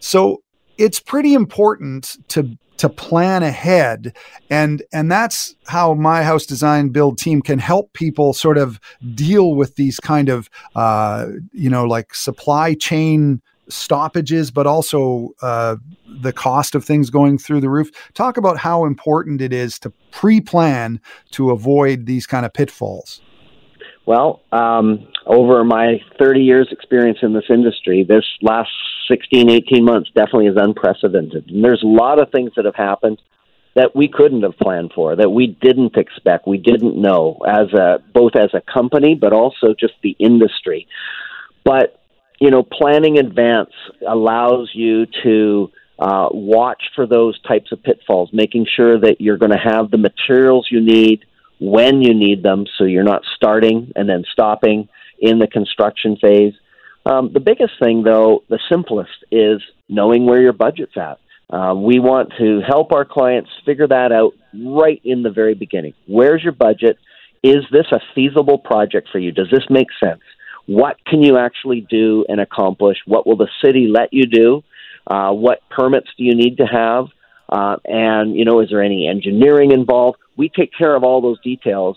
So 0.00 0.42
it's 0.76 0.98
pretty 0.98 1.34
important 1.34 2.16
to 2.28 2.58
to 2.78 2.88
plan 2.88 3.42
ahead. 3.42 4.16
And 4.50 4.82
and 4.92 5.10
that's 5.10 5.54
how 5.66 5.94
my 5.94 6.22
house 6.22 6.46
design 6.46 6.88
build 6.88 7.18
team 7.18 7.42
can 7.42 7.58
help 7.58 7.92
people 7.92 8.32
sort 8.32 8.58
of 8.58 8.80
deal 9.14 9.54
with 9.54 9.76
these 9.76 10.00
kind 10.00 10.28
of 10.28 10.48
uh, 10.74 11.26
you 11.52 11.68
know 11.68 11.84
like 11.84 12.14
supply 12.14 12.74
chain 12.74 13.42
stoppages 13.70 14.50
but 14.50 14.66
also 14.66 15.28
uh, 15.42 15.76
the 16.22 16.32
cost 16.32 16.74
of 16.74 16.82
things 16.84 17.10
going 17.10 17.36
through 17.36 17.60
the 17.60 17.68
roof. 17.68 17.90
Talk 18.14 18.38
about 18.38 18.56
how 18.56 18.86
important 18.86 19.42
it 19.42 19.52
is 19.52 19.78
to 19.80 19.92
pre-plan 20.10 21.00
to 21.32 21.50
avoid 21.50 22.06
these 22.06 22.26
kind 22.26 22.46
of 22.46 22.52
pitfalls 22.54 23.20
well, 24.08 24.40
um, 24.52 25.06
over 25.26 25.62
my 25.64 26.00
30 26.18 26.40
years 26.40 26.68
experience 26.72 27.18
in 27.20 27.34
this 27.34 27.44
industry, 27.50 28.06
this 28.08 28.24
last 28.40 28.70
16, 29.06 29.50
18 29.50 29.84
months 29.84 30.08
definitely 30.14 30.46
is 30.46 30.56
unprecedented. 30.56 31.50
And 31.50 31.62
there's 31.62 31.82
a 31.82 31.86
lot 31.86 32.18
of 32.18 32.30
things 32.30 32.52
that 32.56 32.64
have 32.64 32.74
happened 32.74 33.20
that 33.74 33.94
we 33.94 34.08
couldn't 34.08 34.44
have 34.44 34.56
planned 34.56 34.92
for, 34.94 35.14
that 35.14 35.28
we 35.28 35.58
didn't 35.60 35.98
expect, 35.98 36.48
we 36.48 36.56
didn't 36.56 36.96
know 36.96 37.36
as 37.46 37.70
a 37.74 37.98
both 38.14 38.32
as 38.34 38.48
a 38.54 38.62
company 38.62 39.14
but 39.14 39.34
also 39.34 39.74
just 39.78 39.92
the 40.02 40.16
industry. 40.18 40.88
But 41.62 42.00
you 42.40 42.50
know, 42.50 42.62
planning 42.62 43.16
in 43.16 43.26
advance 43.26 43.74
allows 44.08 44.70
you 44.72 45.04
to 45.22 45.70
uh, 45.98 46.28
watch 46.32 46.82
for 46.94 47.06
those 47.06 47.38
types 47.42 47.72
of 47.72 47.82
pitfalls, 47.82 48.30
making 48.32 48.66
sure 48.74 48.98
that 49.00 49.20
you're 49.20 49.36
going 49.36 49.52
to 49.52 49.58
have 49.58 49.90
the 49.90 49.98
materials 49.98 50.66
you 50.70 50.80
need 50.80 51.26
when 51.60 52.02
you 52.02 52.14
need 52.14 52.42
them 52.42 52.66
so 52.76 52.84
you're 52.84 53.02
not 53.02 53.22
starting 53.36 53.92
and 53.96 54.08
then 54.08 54.24
stopping 54.32 54.88
in 55.18 55.38
the 55.38 55.46
construction 55.46 56.16
phase. 56.16 56.54
Um, 57.04 57.32
the 57.32 57.40
biggest 57.40 57.72
thing, 57.82 58.02
though, 58.02 58.44
the 58.48 58.58
simplest, 58.68 59.24
is 59.30 59.62
knowing 59.88 60.26
where 60.26 60.40
your 60.40 60.52
budget's 60.52 60.96
at. 60.96 61.18
Uh, 61.50 61.74
we 61.74 61.98
want 61.98 62.32
to 62.38 62.60
help 62.60 62.92
our 62.92 63.04
clients 63.04 63.50
figure 63.64 63.88
that 63.88 64.12
out 64.12 64.34
right 64.54 65.00
in 65.04 65.22
the 65.22 65.30
very 65.30 65.54
beginning. 65.54 65.94
Where's 66.06 66.42
your 66.42 66.52
budget? 66.52 66.98
Is 67.42 67.64
this 67.72 67.86
a 67.92 68.00
feasible 68.14 68.58
project 68.58 69.08
for 69.10 69.18
you? 69.18 69.32
Does 69.32 69.48
this 69.50 69.64
make 69.70 69.88
sense? 70.02 70.20
What 70.66 71.02
can 71.06 71.22
you 71.22 71.38
actually 71.38 71.86
do 71.88 72.26
and 72.28 72.40
accomplish? 72.40 72.98
What 73.06 73.26
will 73.26 73.36
the 73.36 73.48
city 73.64 73.86
let 73.86 74.12
you 74.12 74.26
do? 74.26 74.62
Uh, 75.06 75.32
what 75.32 75.60
permits 75.70 76.08
do 76.18 76.24
you 76.24 76.34
need 76.34 76.58
to 76.58 76.66
have? 76.66 77.06
Uh, 77.48 77.76
and, 77.84 78.36
you 78.36 78.44
know, 78.44 78.60
is 78.60 78.68
there 78.70 78.82
any 78.82 79.08
engineering 79.08 79.72
involved? 79.72 80.18
We 80.36 80.48
take 80.48 80.70
care 80.76 80.94
of 80.94 81.02
all 81.02 81.20
those 81.20 81.40
details 81.40 81.96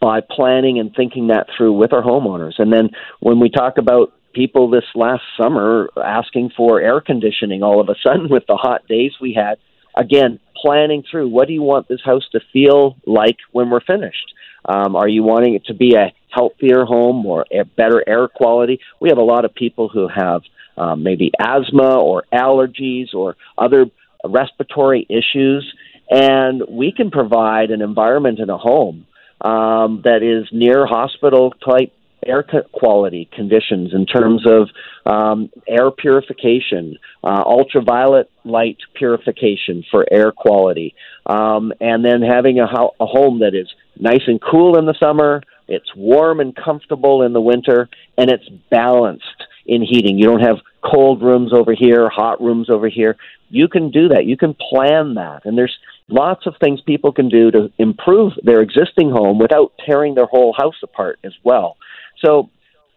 by 0.00 0.20
planning 0.20 0.78
and 0.78 0.94
thinking 0.94 1.28
that 1.28 1.46
through 1.56 1.72
with 1.72 1.92
our 1.92 2.02
homeowners. 2.02 2.54
And 2.58 2.72
then 2.72 2.90
when 3.20 3.40
we 3.40 3.50
talk 3.50 3.78
about 3.78 4.12
people 4.34 4.70
this 4.70 4.84
last 4.94 5.22
summer 5.40 5.88
asking 5.96 6.50
for 6.56 6.80
air 6.80 7.00
conditioning 7.00 7.62
all 7.62 7.80
of 7.80 7.88
a 7.88 7.94
sudden 8.02 8.28
with 8.30 8.44
the 8.46 8.56
hot 8.56 8.86
days 8.86 9.12
we 9.20 9.34
had, 9.34 9.58
again, 9.96 10.38
planning 10.54 11.02
through 11.10 11.28
what 11.28 11.48
do 11.48 11.54
you 11.54 11.62
want 11.62 11.88
this 11.88 12.02
house 12.04 12.26
to 12.32 12.40
feel 12.52 12.96
like 13.06 13.36
when 13.52 13.70
we're 13.70 13.80
finished? 13.80 14.32
Um, 14.68 14.96
are 14.96 15.08
you 15.08 15.22
wanting 15.22 15.54
it 15.54 15.66
to 15.66 15.74
be 15.74 15.94
a 15.94 16.12
healthier 16.30 16.84
home 16.84 17.24
or 17.24 17.46
a 17.52 17.64
better 17.64 18.02
air 18.06 18.28
quality? 18.28 18.80
We 19.00 19.10
have 19.10 19.18
a 19.18 19.22
lot 19.22 19.44
of 19.44 19.54
people 19.54 19.88
who 19.88 20.08
have 20.08 20.42
um, 20.76 21.02
maybe 21.02 21.30
asthma 21.38 21.98
or 21.98 22.24
allergies 22.32 23.14
or 23.14 23.36
other 23.56 23.86
respiratory 24.28 25.06
issues, 25.08 25.72
and 26.10 26.62
we 26.68 26.92
can 26.92 27.10
provide 27.10 27.70
an 27.70 27.82
environment 27.82 28.38
in 28.38 28.50
a 28.50 28.58
home 28.58 29.06
um, 29.40 30.02
that 30.04 30.22
is 30.22 30.48
near 30.52 30.86
hospital 30.86 31.52
type 31.64 31.92
air 32.24 32.44
quality 32.72 33.28
conditions 33.32 33.92
in 33.92 34.06
terms 34.06 34.44
of 34.46 34.68
um, 35.04 35.50
air 35.68 35.90
purification, 35.90 36.96
uh, 37.22 37.42
ultraviolet 37.46 38.30
light 38.44 38.78
purification 38.94 39.84
for 39.90 40.04
air 40.10 40.32
quality, 40.32 40.94
um, 41.26 41.72
and 41.80 42.04
then 42.04 42.22
having 42.22 42.58
a, 42.58 42.66
ho- 42.66 42.94
a 42.98 43.06
home 43.06 43.40
that 43.40 43.54
is 43.54 43.68
nice 43.98 44.22
and 44.26 44.40
cool 44.42 44.76
in 44.78 44.86
the 44.86 44.94
summer, 45.00 45.42
it's 45.68 45.94
warm 45.96 46.40
and 46.40 46.54
comfortable 46.54 47.22
in 47.22 47.32
the 47.32 47.40
winter, 47.40 47.88
and 48.16 48.30
it's 48.30 48.48
balanced 48.70 49.24
in 49.66 49.82
heating. 49.82 50.18
You 50.18 50.26
don't 50.26 50.42
have 50.42 50.58
cold 50.84 51.22
rooms 51.22 51.52
over 51.52 51.74
here, 51.74 52.08
hot 52.08 52.40
rooms 52.40 52.70
over 52.70 52.88
here. 52.88 53.16
You 53.48 53.68
can 53.68 53.90
do 53.90 54.08
that. 54.08 54.24
You 54.24 54.36
can 54.36 54.54
plan 54.54 55.14
that. 55.14 55.42
And 55.44 55.56
there's 55.56 55.76
lots 56.08 56.46
of 56.46 56.54
things 56.60 56.80
people 56.80 57.12
can 57.12 57.28
do 57.28 57.50
to 57.50 57.72
improve 57.78 58.32
their 58.42 58.60
existing 58.60 59.10
home 59.10 59.38
without 59.38 59.72
tearing 59.84 60.14
their 60.14 60.26
whole 60.26 60.54
house 60.56 60.76
apart 60.82 61.18
as 61.24 61.32
well. 61.44 61.76
So, 62.24 62.50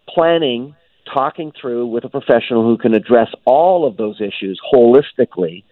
planning, 0.08 0.74
talking 1.12 1.52
through 1.60 1.86
with 1.86 2.04
a 2.04 2.08
professional 2.08 2.64
who 2.64 2.78
can 2.78 2.94
address 2.94 3.28
all 3.44 3.86
of 3.86 3.96
those 3.96 4.20
issues 4.20 4.60
holistically, 4.72 5.64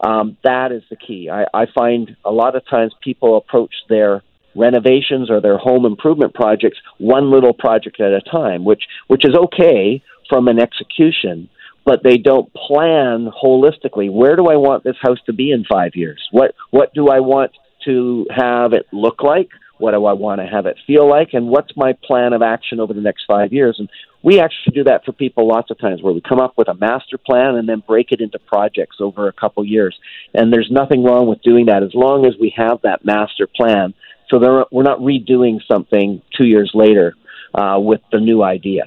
um, 0.00 0.36
that 0.42 0.72
is 0.72 0.82
the 0.90 0.96
key. 0.96 1.30
I, 1.30 1.44
I 1.54 1.66
find 1.72 2.16
a 2.24 2.32
lot 2.32 2.56
of 2.56 2.68
times 2.68 2.92
people 3.02 3.36
approach 3.36 3.72
their 3.88 4.22
renovations 4.56 5.30
or 5.30 5.40
their 5.40 5.58
home 5.58 5.84
improvement 5.84 6.34
projects 6.34 6.78
one 6.98 7.30
little 7.30 7.52
project 7.52 8.00
at 8.00 8.12
a 8.12 8.20
time, 8.20 8.64
which 8.64 8.82
which 9.08 9.24
is 9.24 9.34
okay 9.34 10.02
from 10.28 10.48
an 10.48 10.60
execution, 10.60 11.48
but 11.84 12.02
they 12.02 12.18
don't 12.18 12.52
plan 12.54 13.30
holistically. 13.42 14.10
Where 14.10 14.36
do 14.36 14.46
I 14.46 14.56
want 14.56 14.84
this 14.84 14.96
house 15.00 15.18
to 15.26 15.32
be 15.32 15.50
in 15.50 15.64
five 15.64 15.92
years? 15.94 16.26
What 16.30 16.54
what 16.70 16.94
do 16.94 17.08
I 17.08 17.20
want 17.20 17.52
to 17.84 18.26
have 18.34 18.72
it 18.72 18.86
look 18.92 19.22
like? 19.22 19.48
What 19.78 19.90
do 19.90 20.04
I 20.04 20.12
want 20.12 20.40
to 20.40 20.46
have 20.46 20.66
it 20.66 20.76
feel 20.86 21.08
like? 21.08 21.30
And 21.32 21.48
what's 21.48 21.76
my 21.76 21.94
plan 22.04 22.32
of 22.32 22.42
action 22.42 22.80
over 22.80 22.94
the 22.94 23.00
next 23.00 23.24
five 23.26 23.52
years? 23.52 23.76
And 23.78 23.90
we 24.22 24.40
actually 24.40 24.72
do 24.72 24.84
that 24.84 25.04
for 25.04 25.12
people 25.12 25.46
lots 25.46 25.70
of 25.70 25.78
times 25.78 26.00
where 26.00 26.14
we 26.14 26.22
come 26.22 26.40
up 26.40 26.54
with 26.56 26.68
a 26.68 26.74
master 26.74 27.18
plan 27.18 27.56
and 27.56 27.68
then 27.68 27.82
break 27.86 28.12
it 28.12 28.20
into 28.20 28.38
projects 28.38 28.96
over 29.00 29.28
a 29.28 29.32
couple 29.32 29.64
years. 29.64 29.98
And 30.32 30.52
there's 30.52 30.70
nothing 30.70 31.02
wrong 31.02 31.26
with 31.26 31.42
doing 31.42 31.66
that 31.66 31.82
as 31.82 31.92
long 31.92 32.24
as 32.24 32.34
we 32.40 32.54
have 32.56 32.80
that 32.82 33.04
master 33.04 33.46
plan 33.46 33.94
so 34.30 34.38
there, 34.38 34.64
we're 34.70 34.82
not 34.82 35.00
redoing 35.00 35.60
something 35.70 36.22
two 36.36 36.46
years 36.46 36.70
later 36.74 37.14
uh, 37.54 37.78
with 37.78 38.00
the 38.10 38.20
new 38.20 38.42
idea. 38.42 38.84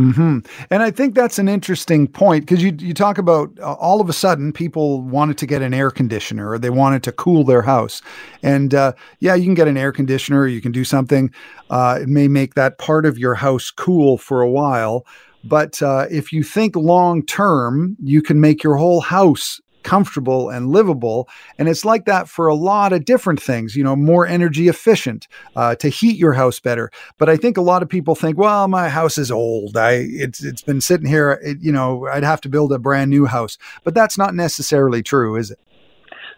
Mm-hmm. 0.00 0.38
And 0.70 0.82
I 0.82 0.90
think 0.90 1.14
that's 1.14 1.38
an 1.38 1.48
interesting 1.48 2.08
point 2.08 2.46
because 2.46 2.62
you 2.62 2.74
you 2.78 2.94
talk 2.94 3.18
about 3.18 3.50
uh, 3.60 3.74
all 3.74 4.00
of 4.00 4.08
a 4.08 4.14
sudden 4.14 4.50
people 4.52 5.02
wanted 5.02 5.36
to 5.38 5.46
get 5.46 5.60
an 5.60 5.74
air 5.74 5.90
conditioner 5.90 6.50
or 6.50 6.58
they 6.58 6.70
wanted 6.70 7.02
to 7.02 7.12
cool 7.12 7.44
their 7.44 7.62
house, 7.62 8.00
and 8.42 8.74
uh, 8.74 8.92
yeah, 9.18 9.34
you 9.34 9.44
can 9.44 9.54
get 9.54 9.68
an 9.68 9.76
air 9.76 9.92
conditioner. 9.92 10.46
You 10.46 10.62
can 10.62 10.72
do 10.72 10.84
something. 10.84 11.30
Uh, 11.68 11.98
it 12.00 12.08
may 12.08 12.28
make 12.28 12.54
that 12.54 12.78
part 12.78 13.04
of 13.04 13.18
your 13.18 13.34
house 13.34 13.70
cool 13.70 14.16
for 14.16 14.40
a 14.40 14.50
while, 14.50 15.04
but 15.44 15.82
uh, 15.82 16.06
if 16.10 16.32
you 16.32 16.42
think 16.42 16.76
long 16.76 17.24
term, 17.24 17.96
you 18.02 18.22
can 18.22 18.40
make 18.40 18.62
your 18.62 18.76
whole 18.76 19.02
house 19.02 19.60
comfortable 19.82 20.50
and 20.50 20.70
livable. 20.70 21.28
And 21.58 21.68
it's 21.68 21.84
like 21.84 22.04
that 22.06 22.28
for 22.28 22.48
a 22.48 22.54
lot 22.54 22.92
of 22.92 23.04
different 23.04 23.40
things, 23.40 23.76
you 23.76 23.84
know, 23.84 23.96
more 23.96 24.26
energy 24.26 24.68
efficient 24.68 25.28
uh, 25.56 25.74
to 25.76 25.88
heat 25.88 26.16
your 26.16 26.32
house 26.32 26.60
better. 26.60 26.90
But 27.18 27.28
I 27.28 27.36
think 27.36 27.56
a 27.56 27.62
lot 27.62 27.82
of 27.82 27.88
people 27.88 28.14
think, 28.14 28.38
well, 28.38 28.68
my 28.68 28.88
house 28.88 29.18
is 29.18 29.30
old. 29.30 29.76
I 29.76 30.06
it's 30.08 30.42
it's 30.42 30.62
been 30.62 30.80
sitting 30.80 31.06
here. 31.06 31.40
It, 31.42 31.58
you 31.60 31.72
know, 31.72 32.06
I'd 32.06 32.24
have 32.24 32.40
to 32.42 32.48
build 32.48 32.72
a 32.72 32.78
brand 32.78 33.10
new 33.10 33.26
house. 33.26 33.58
But 33.84 33.94
that's 33.94 34.18
not 34.18 34.34
necessarily 34.34 35.02
true, 35.02 35.36
is 35.36 35.50
it? 35.50 35.58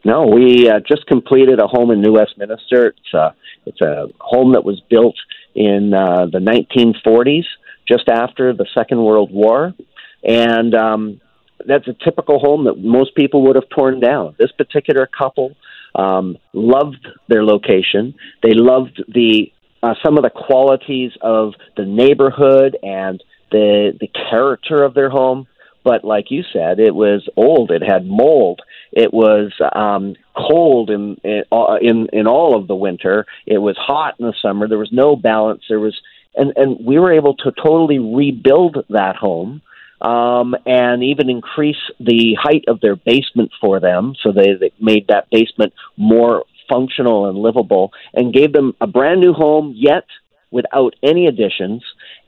No, 0.05 0.27
we 0.27 0.69
uh, 0.69 0.81
just 0.81 1.07
completed 1.07 1.61
a 1.61 1.67
home 1.67 1.91
in 1.91 2.01
New 2.01 2.13
Westminster. 2.13 2.89
It's 2.89 3.15
a 3.15 3.35
it's 3.67 3.81
a 3.81 4.09
home 4.19 4.53
that 4.53 4.65
was 4.65 4.81
built 4.91 5.15
in 5.55 5.95
uh, 5.95 6.27
the 6.27 6.39
1940s, 6.39 7.45
just 7.87 8.09
after 8.09 8.53
the 8.53 8.67
Second 8.75 9.05
World 9.05 9.31
War, 9.33 9.75
and 10.25 10.75
um, 10.75 11.21
that's 11.67 11.89
a 11.89 11.95
typical 12.05 12.39
home 12.39 12.65
that 12.65 12.79
most 12.79 13.15
people 13.15 13.43
would 13.47 13.57
have 13.57 13.69
torn 13.69 14.01
down. 14.01 14.35
This 14.39 14.53
particular 14.53 15.07
couple 15.07 15.57
um, 15.95 16.39
loved 16.53 17.07
their 17.29 17.45
location. 17.45 18.15
They 18.43 18.55
loved 18.55 19.03
the 19.09 19.53
uh, 19.83 19.95
some 20.05 20.17
of 20.17 20.23
the 20.23 20.31
qualities 20.31 21.13
of 21.21 21.55
the 21.77 21.85
neighborhood 21.85 22.77
and 22.83 23.23
the 23.51 23.97
the 24.01 24.09
character 24.31 24.83
of 24.83 24.95
their 24.95 25.11
home. 25.11 25.47
But 25.85 26.05
like 26.05 26.31
you 26.31 26.45
said, 26.53 26.79
it 26.79 26.95
was 26.95 27.29
old. 27.37 27.73
It 27.73 27.83
had 27.83 28.07
mold. 28.07 28.61
It 28.93 29.13
was 29.13 29.53
um, 29.75 30.15
cold 30.37 30.91
in 30.91 31.17
in, 31.25 31.43
uh, 31.51 31.79
in 31.81 32.09
in 32.13 32.27
all 32.27 32.57
of 32.57 32.69
the 32.69 32.77
winter. 32.77 33.27
It 33.47 33.59
was 33.59 33.77
hot 33.77 34.15
in 34.19 34.27
the 34.27 34.35
summer. 34.41 34.69
There 34.69 34.79
was 34.79 34.93
no 34.93 35.17
balance. 35.17 35.65
There 35.69 35.81
was 35.81 36.01
and 36.35 36.53
and 36.57 36.85
we 36.85 36.99
were 36.99 37.13
able 37.13 37.35
to 37.39 37.53
totally 37.53 37.99
rebuild 37.99 38.85
that 38.91 39.17
home 39.17 39.63
um, 40.03 40.55
and 40.67 41.03
even 41.03 41.31
increase 41.31 41.83
the 42.01 42.37
height 42.41 42.65
of 42.69 42.81
their 42.81 42.97
basement 42.97 43.53
for 43.61 43.81
them. 43.81 44.15
So 44.23 44.33
they, 44.33 44.55
they 44.61 44.73
made 44.81 45.07
that 45.09 45.31
basement 45.31 45.73
more 45.97 46.45
functional 46.69 47.29
and 47.29 47.39
livable 47.39 47.93
and 48.13 48.35
gave 48.35 48.53
them 48.53 48.75
a 48.81 48.87
brand 48.87 49.21
new 49.21 49.33
home, 49.33 49.75
yet 49.77 50.05
without 50.51 50.95
any 51.03 51.27
additions 51.27 51.83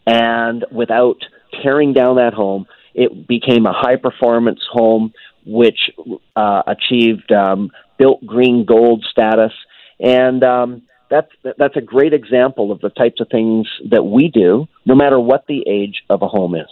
and 0.07 0.65
without 0.71 1.17
tearing 1.63 1.93
down 1.93 2.17
that 2.17 2.35
home. 2.35 2.67
It 2.95 3.27
became 3.27 3.67
a 3.67 3.73
high 3.73 3.97
performance 3.97 4.61
home 4.71 5.13
which 5.45 5.91
uh, 6.37 6.63
achieved 6.67 7.33
um, 7.33 7.71
built 7.99 8.25
green 8.25 8.65
gold 8.65 9.05
status. 9.11 9.53
And 9.99 10.45
um, 10.45 10.83
that's, 11.11 11.31
that's 11.59 11.77
a 11.77 11.81
great 11.81 12.15
example 12.15 12.71
of 12.71 12.81
the 12.81 12.91
types 12.91 13.21
of 13.21 13.29
things 13.31 13.67
that 13.91 14.05
we 14.05 14.29
do, 14.29 14.69
no 14.87 14.95
matter 14.95 15.19
what 15.19 15.47
the 15.49 15.65
age 15.67 16.05
of 16.09 16.23
a 16.23 16.29
home 16.29 16.55
is. 16.55 16.69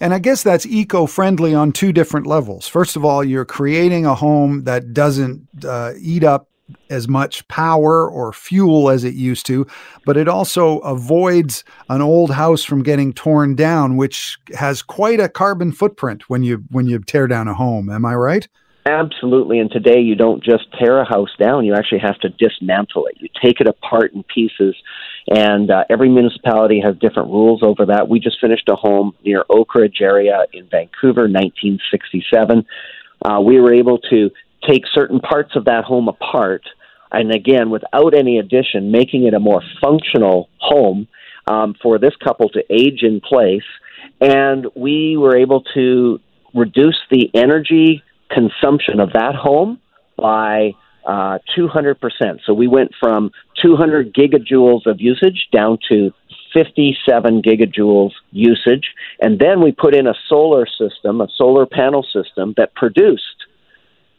And 0.00 0.14
I 0.14 0.18
guess 0.18 0.42
that's 0.42 0.66
eco 0.66 1.06
friendly 1.06 1.54
on 1.54 1.72
two 1.72 1.92
different 1.92 2.26
levels. 2.26 2.66
First 2.66 2.96
of 2.96 3.04
all, 3.04 3.22
you're 3.22 3.44
creating 3.44 4.06
a 4.06 4.14
home 4.14 4.64
that 4.64 4.94
doesn't 4.94 5.46
uh, 5.64 5.92
eat 6.00 6.24
up 6.24 6.48
as 6.88 7.08
much 7.08 7.46
power 7.48 8.08
or 8.08 8.32
fuel 8.32 8.90
as 8.90 9.04
it 9.04 9.14
used 9.14 9.44
to, 9.46 9.66
but 10.06 10.16
it 10.16 10.28
also 10.28 10.78
avoids 10.78 11.64
an 11.88 12.00
old 12.00 12.30
house 12.30 12.64
from 12.64 12.82
getting 12.82 13.12
torn 13.12 13.54
down, 13.54 13.96
which 13.96 14.38
has 14.56 14.82
quite 14.82 15.20
a 15.20 15.28
carbon 15.28 15.72
footprint 15.72 16.28
when 16.28 16.42
you 16.42 16.64
when 16.70 16.86
you 16.86 16.98
tear 17.00 17.26
down 17.26 17.48
a 17.48 17.54
home. 17.54 17.90
Am 17.90 18.04
I 18.04 18.14
right? 18.14 18.48
Absolutely. 18.86 19.58
And 19.58 19.70
today 19.70 20.00
you 20.00 20.14
don't 20.14 20.42
just 20.42 20.66
tear 20.78 21.00
a 21.00 21.04
house 21.04 21.30
down, 21.38 21.66
you 21.66 21.74
actually 21.74 22.00
have 22.00 22.18
to 22.20 22.30
dismantle 22.30 23.06
it. 23.06 23.16
You 23.20 23.28
take 23.42 23.60
it 23.60 23.66
apart 23.66 24.12
in 24.14 24.24
pieces. 24.24 24.74
And 25.28 25.70
uh, 25.70 25.84
every 25.90 26.08
municipality 26.08 26.80
has 26.84 26.96
different 26.96 27.28
rules 27.28 27.62
over 27.62 27.86
that. 27.86 28.08
We 28.08 28.20
just 28.20 28.40
finished 28.40 28.68
a 28.68 28.74
home 28.74 29.14
near 29.24 29.44
Oakridge 29.50 30.00
area 30.00 30.44
in 30.52 30.66
Vancouver, 30.68 31.22
1967. 31.22 32.64
Uh, 33.22 33.40
we 33.40 33.60
were 33.60 33.72
able 33.72 33.98
to 34.10 34.30
take 34.66 34.82
certain 34.92 35.20
parts 35.20 35.56
of 35.56 35.66
that 35.66 35.84
home 35.84 36.08
apart, 36.08 36.62
and 37.12 37.34
again, 37.34 37.70
without 37.70 38.14
any 38.14 38.38
addition, 38.38 38.90
making 38.90 39.26
it 39.26 39.34
a 39.34 39.40
more 39.40 39.62
functional 39.80 40.48
home 40.58 41.08
um, 41.46 41.74
for 41.82 41.98
this 41.98 42.14
couple 42.22 42.48
to 42.50 42.62
age 42.70 43.02
in 43.02 43.20
place. 43.20 43.64
And 44.20 44.66
we 44.74 45.16
were 45.16 45.36
able 45.36 45.62
to 45.74 46.20
reduce 46.54 46.98
the 47.10 47.30
energy 47.34 48.02
consumption 48.30 49.00
of 49.00 49.12
that 49.12 49.34
home 49.34 49.80
by 50.16 50.72
uh, 51.06 51.38
200%. 51.56 51.96
So 52.44 52.54
we 52.54 52.68
went 52.68 52.92
from 52.98 53.30
200 53.62 54.14
gigajoules 54.14 54.86
of 54.86 55.00
usage 55.00 55.48
down 55.52 55.78
to 55.90 56.12
57 56.52 57.42
gigajoules 57.42 58.12
usage. 58.32 58.94
And 59.20 59.38
then 59.38 59.62
we 59.62 59.72
put 59.72 59.94
in 59.94 60.06
a 60.06 60.14
solar 60.28 60.66
system, 60.66 61.20
a 61.20 61.28
solar 61.36 61.66
panel 61.66 62.02
system 62.02 62.54
that 62.56 62.74
produced 62.74 63.24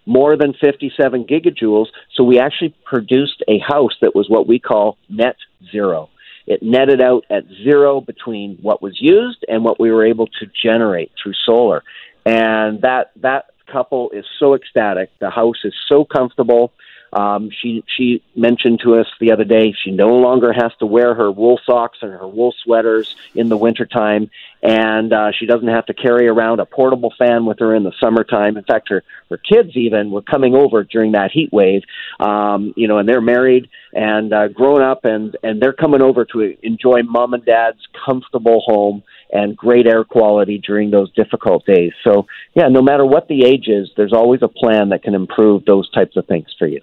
more 0.06 0.36
than 0.36 0.54
57 0.54 1.26
gigajoules. 1.26 1.88
So 2.16 2.24
we 2.24 2.40
actually 2.40 2.76
produced 2.86 3.44
a 3.48 3.60
house 3.60 3.94
that 4.02 4.16
was 4.16 4.30
what 4.30 4.48
we 4.48 4.60
call 4.60 4.98
net 5.10 5.36
zero. 5.72 6.10
It 6.48 6.64
netted 6.64 7.02
out 7.02 7.24
at 7.30 7.44
zero 7.64 8.02
between 8.02 8.58
what 8.62 8.82
was 8.82 8.98
used 9.00 9.46
and 9.48 9.64
what 9.64 9.80
we 9.80 9.92
were 9.92 10.06
able 10.06 10.28
to 10.28 10.48
generate 10.62 11.12
through 11.22 11.34
solar. 11.46 11.84
And 12.26 12.82
that, 12.82 13.12
that 13.22 13.46
couple 13.72 14.10
is 14.12 14.26
so 14.40 14.54
ecstatic. 14.54 15.10
The 15.20 15.30
house 15.30 15.64
is 15.64 15.74
so 15.88 16.06
comfortable. 16.06 16.74
Um, 17.14 17.50
she 17.52 17.84
she 17.88 18.24
mentioned 18.36 18.80
to 18.84 18.96
us 18.96 19.08
the 19.20 19.32
other 19.32 19.44
day 19.44 19.74
she 19.84 19.92
no 19.92 20.16
longer 20.16 20.54
has 20.54 20.72
to 20.80 20.86
wear 20.86 21.14
her 21.14 21.30
wool 21.30 21.60
socks 21.66 22.00
and 22.02 22.12
her 22.12 22.28
wool 22.28 22.54
sweaters 22.64 23.16
in 23.36 23.50
the 23.50 23.58
wintertime, 23.58 24.30
and 24.64 25.12
uh, 25.12 25.32
she 25.38 25.46
doesn't 25.46 25.68
have 25.68 25.86
to 25.88 25.94
carry 25.94 26.28
around 26.28 26.60
a 26.60 26.66
portable 26.66 27.14
fan 27.18 27.46
with 27.46 27.60
her 27.60 27.76
in 27.76 27.84
the 27.84 27.94
summertime. 28.02 28.58
In 28.58 28.64
fact, 28.64 28.90
her 28.90 29.04
her 29.30 29.38
kids 29.38 29.76
even 29.76 30.12
were 30.12 30.22
coming 30.22 30.56
over 30.56 30.84
during 30.84 31.14
that 31.14 31.32
heat 31.32 31.52
wave, 31.52 31.82
um, 32.20 32.74
you 32.76 32.88
know, 32.88 32.98
and 32.98 33.08
they're 33.08 33.22
married 33.22 33.70
and 33.94 34.34
uh, 34.34 34.48
grown 34.50 34.82
up, 34.82 35.06
and 35.06 35.38
and 35.44 35.62
they're 35.62 35.74
coming 35.74 36.02
over 36.02 36.26
to 36.26 36.56
enjoy 36.62 37.02
mom 37.04 37.34
and 37.34 37.46
dad's 37.46 37.82
comfortable 38.06 38.62
home 38.66 39.04
and 39.32 39.56
great 39.56 39.88
air 39.88 40.04
quality 40.04 40.62
during 40.66 40.92
those 40.92 41.12
difficult 41.14 41.66
days. 41.66 41.94
So, 42.04 42.28
yeah, 42.54 42.68
no 42.68 42.82
matter 42.82 43.06
what 43.06 43.30
the 43.30 43.46
age 43.46 43.68
is, 43.68 43.90
there's 43.96 44.14
always 44.14 44.42
a 44.42 44.50
plan 44.50 44.90
that 44.90 45.04
can 45.04 45.16
improve 45.16 45.64
those 45.66 45.90
types 45.92 46.18
of 46.18 46.28
things 46.28 46.48
for 46.60 46.68
you 46.68 46.82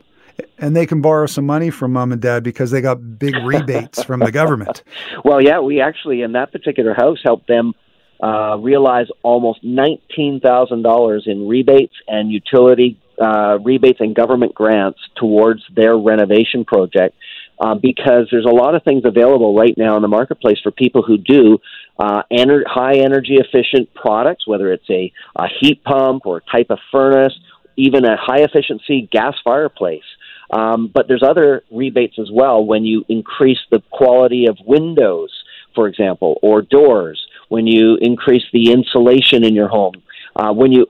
and 0.59 0.75
they 0.77 0.87
can 0.87 1.01
borrow 1.01 1.27
some 1.27 1.47
money 1.47 1.71
from 1.71 1.93
mom 1.93 2.13
and 2.13 2.21
dad 2.21 2.43
because 2.43 2.71
they 2.71 2.81
got 2.81 3.19
big 3.19 3.35
rebates 3.45 4.03
from 4.03 4.21
the 4.21 4.33
government. 4.33 4.83
Well, 5.25 5.43
yeah, 5.43 5.61
we 5.61 5.81
actually 5.81 6.23
in 6.23 6.33
that 6.33 6.53
particular 6.53 6.95
house 6.95 7.19
helped 7.25 7.47
them 7.49 7.75
uh, 8.23 8.57
realize 8.59 9.07
almost 9.23 9.61
nineteen 9.63 10.41
thousand 10.41 10.83
dollars 10.83 11.25
in 11.27 11.47
rebates 11.47 11.95
and 12.07 12.31
utility 12.31 13.01
uh, 13.21 13.59
rebates 13.65 14.01
and 14.01 14.15
government 14.15 14.55
grants 14.55 14.99
towards 15.17 15.63
their 15.75 15.97
renovation 15.97 16.65
project. 16.65 17.15
Uh, 17.61 17.75
because 17.75 18.29
there's 18.31 18.45
a 18.45 18.55
lot 18.55 18.77
of 18.77 18.85
things 18.85 19.03
available 19.05 19.53
right 19.53 19.77
now 19.77 19.97
in 19.97 20.03
the 20.03 20.07
marketplace 20.07 20.59
for 20.63 20.71
people 20.71 21.03
who 21.03 21.19
do 21.19 21.59
uh, 21.99 22.23
ener- 22.33 22.63
high 22.65 22.99
energy 22.99 23.37
efficient 23.37 23.93
products, 23.95 24.47
whether 24.47 24.73
it's 24.73 24.89
a, 24.89 25.13
a 25.35 25.47
heat 25.61 25.83
pump 25.83 26.25
or 26.25 26.41
type 26.41 26.69
of 26.71 26.79
furnace, 26.93 27.37
even 27.77 28.05
a 28.05 28.17
high 28.17 28.43
efficiency 28.43 29.09
gas 29.11 29.35
fireplace. 29.43 30.05
Um, 30.51 30.91
but 30.93 31.09
there's 31.09 31.23
other 31.23 31.63
rebates 31.71 32.19
as 32.19 32.31
well 32.33 32.65
when 32.65 32.85
you 32.85 33.05
increase 33.09 33.59
the 33.71 33.83
quality 33.91 34.47
of 34.47 34.57
windows, 34.65 35.31
for 35.75 35.89
example, 35.89 36.39
or 36.43 36.63
doors, 36.63 37.25
when 37.49 37.67
you 37.67 37.99
increase 38.01 38.45
the 38.53 38.73
insulation 38.73 39.45
in 39.45 39.55
your 39.55 39.69
home, 39.69 40.03
uh, 40.37 40.53
when 40.53 40.73
you 40.73 40.87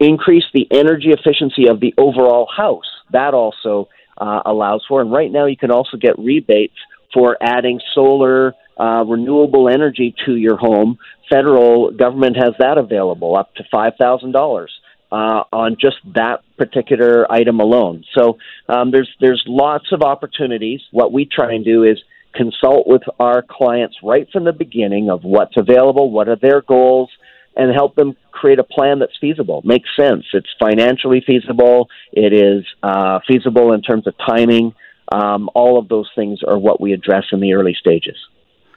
increase 0.00 0.44
the 0.52 0.66
energy 0.70 1.10
efficiency 1.10 1.68
of 1.68 1.80
the 1.80 1.94
overall 1.96 2.48
house. 2.54 2.90
That 3.12 3.34
also 3.34 3.88
uh, 4.18 4.42
allows 4.44 4.84
for. 4.88 5.00
And 5.00 5.12
right 5.12 5.30
now, 5.30 5.46
you 5.46 5.56
can 5.56 5.70
also 5.70 5.96
get 5.96 6.18
rebates 6.18 6.76
for 7.14 7.36
adding 7.40 7.80
solar 7.94 8.54
uh, 8.78 9.04
renewable 9.06 9.68
energy 9.68 10.14
to 10.26 10.34
your 10.34 10.56
home. 10.56 10.98
Federal 11.30 11.90
government 11.92 12.36
has 12.36 12.54
that 12.58 12.78
available 12.78 13.36
up 13.36 13.54
to 13.54 13.64
five 13.70 13.94
thousand 13.98 14.32
dollars 14.32 14.72
uh, 15.16 15.44
on 15.50 15.76
just 15.80 15.96
that 16.14 16.42
particular 16.58 17.30
item 17.32 17.58
alone. 17.60 18.04
So 18.16 18.38
um, 18.68 18.90
there's 18.90 19.10
there's 19.18 19.42
lots 19.46 19.86
of 19.92 20.02
opportunities. 20.02 20.80
What 20.90 21.10
we 21.10 21.24
try 21.24 21.54
and 21.54 21.64
do 21.64 21.84
is 21.84 21.98
consult 22.34 22.86
with 22.86 23.02
our 23.18 23.42
clients 23.48 23.96
right 24.02 24.28
from 24.30 24.44
the 24.44 24.52
beginning 24.52 25.08
of 25.08 25.24
what's 25.24 25.56
available, 25.56 26.10
what 26.10 26.28
are 26.28 26.36
their 26.36 26.60
goals, 26.60 27.10
and 27.56 27.72
help 27.72 27.94
them 27.94 28.14
create 28.30 28.58
a 28.58 28.64
plan 28.64 28.98
that's 28.98 29.16
feasible, 29.18 29.62
makes 29.64 29.88
sense. 29.96 30.24
It's 30.34 30.52
financially 30.60 31.22
feasible. 31.26 31.88
It 32.12 32.34
is 32.34 32.66
uh, 32.82 33.20
feasible 33.26 33.72
in 33.72 33.80
terms 33.80 34.06
of 34.06 34.14
timing. 34.18 34.74
Um, 35.10 35.48
all 35.54 35.78
of 35.78 35.88
those 35.88 36.10
things 36.14 36.40
are 36.46 36.58
what 36.58 36.78
we 36.78 36.92
address 36.92 37.24
in 37.32 37.40
the 37.40 37.54
early 37.54 37.74
stages. 37.74 38.18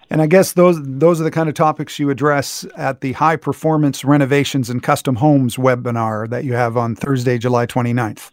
And 0.09 0.21
I 0.21 0.27
guess 0.27 0.53
those 0.53 0.79
those 0.81 1.21
are 1.21 1.23
the 1.23 1.31
kind 1.31 1.49
of 1.49 1.55
topics 1.55 1.99
you 1.99 2.09
address 2.09 2.65
at 2.75 3.01
the 3.01 3.13
High 3.13 3.35
Performance 3.35 4.03
Renovations 4.03 4.69
and 4.69 4.81
Custom 4.81 5.15
Homes 5.15 5.55
webinar 5.55 6.27
that 6.29 6.43
you 6.43 6.53
have 6.53 6.77
on 6.77 6.95
Thursday, 6.95 7.37
July 7.37 7.67
29th. 7.67 8.31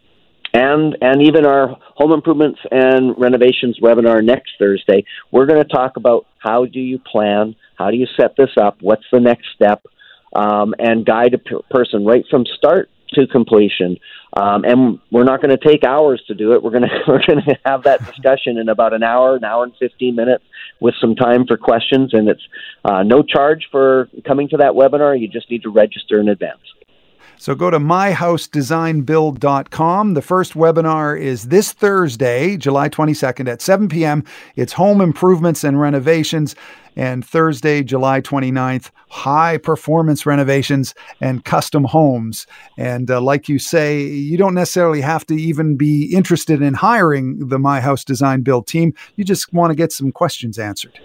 And 0.53 0.97
and 1.01 1.21
even 1.21 1.45
our 1.45 1.77
home 1.95 2.13
improvements 2.13 2.59
and 2.71 3.13
renovations 3.17 3.79
webinar 3.79 4.23
next 4.23 4.51
Thursday, 4.57 5.05
we're 5.31 5.45
going 5.45 5.61
to 5.61 5.69
talk 5.69 5.97
about 5.97 6.25
how 6.39 6.65
do 6.65 6.79
you 6.79 6.99
plan, 6.99 7.55
how 7.77 7.91
do 7.91 7.97
you 7.97 8.07
set 8.19 8.35
this 8.37 8.49
up, 8.59 8.77
what's 8.81 9.05
the 9.11 9.19
next 9.19 9.45
step, 9.53 9.85
um, 10.35 10.73
and 10.79 11.05
guide 11.05 11.35
a 11.35 11.37
p- 11.37 11.59
person 11.69 12.05
right 12.05 12.25
from 12.31 12.45
start 12.57 12.89
to 13.13 13.27
completion. 13.27 13.97
Um, 14.35 14.63
and 14.65 14.99
we're 15.11 15.23
not 15.23 15.41
going 15.41 15.57
to 15.57 15.63
take 15.63 15.83
hours 15.83 16.21
to 16.27 16.33
do 16.33 16.53
it. 16.53 16.61
We're 16.61 16.71
going 16.71 16.83
to 16.89 16.99
we're 17.07 17.25
going 17.25 17.43
to 17.43 17.57
have 17.65 17.83
that 17.83 18.05
discussion 18.05 18.57
in 18.57 18.69
about 18.69 18.93
an 18.93 19.03
hour, 19.03 19.35
an 19.35 19.43
hour 19.43 19.63
and 19.63 19.73
fifteen 19.77 20.15
minutes, 20.15 20.43
with 20.79 20.95
some 20.99 21.15
time 21.15 21.45
for 21.45 21.57
questions. 21.57 22.13
And 22.13 22.27
it's 22.29 22.43
uh, 22.85 23.03
no 23.03 23.23
charge 23.23 23.67
for 23.71 24.09
coming 24.25 24.49
to 24.49 24.57
that 24.57 24.73
webinar. 24.73 25.19
You 25.19 25.27
just 25.27 25.49
need 25.49 25.63
to 25.63 25.69
register 25.69 26.19
in 26.19 26.29
advance. 26.29 26.61
So 27.39 27.53
go 27.53 27.69
to 27.69 27.77
myhousedesignbuild.com. 27.77 30.15
The 30.15 30.21
first 30.21 30.53
webinar 30.53 31.19
is 31.19 31.49
this 31.49 31.71
Thursday, 31.71 32.57
July 32.57 32.89
22nd 32.89 33.47
at 33.47 33.61
7 33.61 33.87
p.m. 33.87 34.23
It's 34.55 34.73
home 34.73 35.01
improvements 35.01 35.63
and 35.63 35.79
renovations. 35.79 36.55
And 36.95 37.23
Thursday, 37.23 37.83
July 37.83 38.21
29th, 38.21 38.89
high 39.09 39.59
performance 39.59 40.25
renovations 40.25 40.95
and 41.21 41.45
custom 41.45 41.83
homes. 41.83 42.47
And 42.75 43.11
uh, 43.11 43.21
like 43.21 43.47
you 43.47 43.59
say, 43.59 44.01
you 44.01 44.35
don't 44.35 44.55
necessarily 44.55 45.01
have 45.01 45.23
to 45.27 45.35
even 45.35 45.77
be 45.77 46.11
interested 46.11 46.63
in 46.63 46.73
hiring 46.73 47.49
the 47.49 47.59
My 47.59 47.81
House 47.81 48.03
Design 48.03 48.41
Build 48.41 48.65
team. 48.65 48.95
You 49.15 49.23
just 49.23 49.53
want 49.53 49.69
to 49.69 49.75
get 49.75 49.91
some 49.91 50.11
questions 50.11 50.57
answered. 50.57 50.99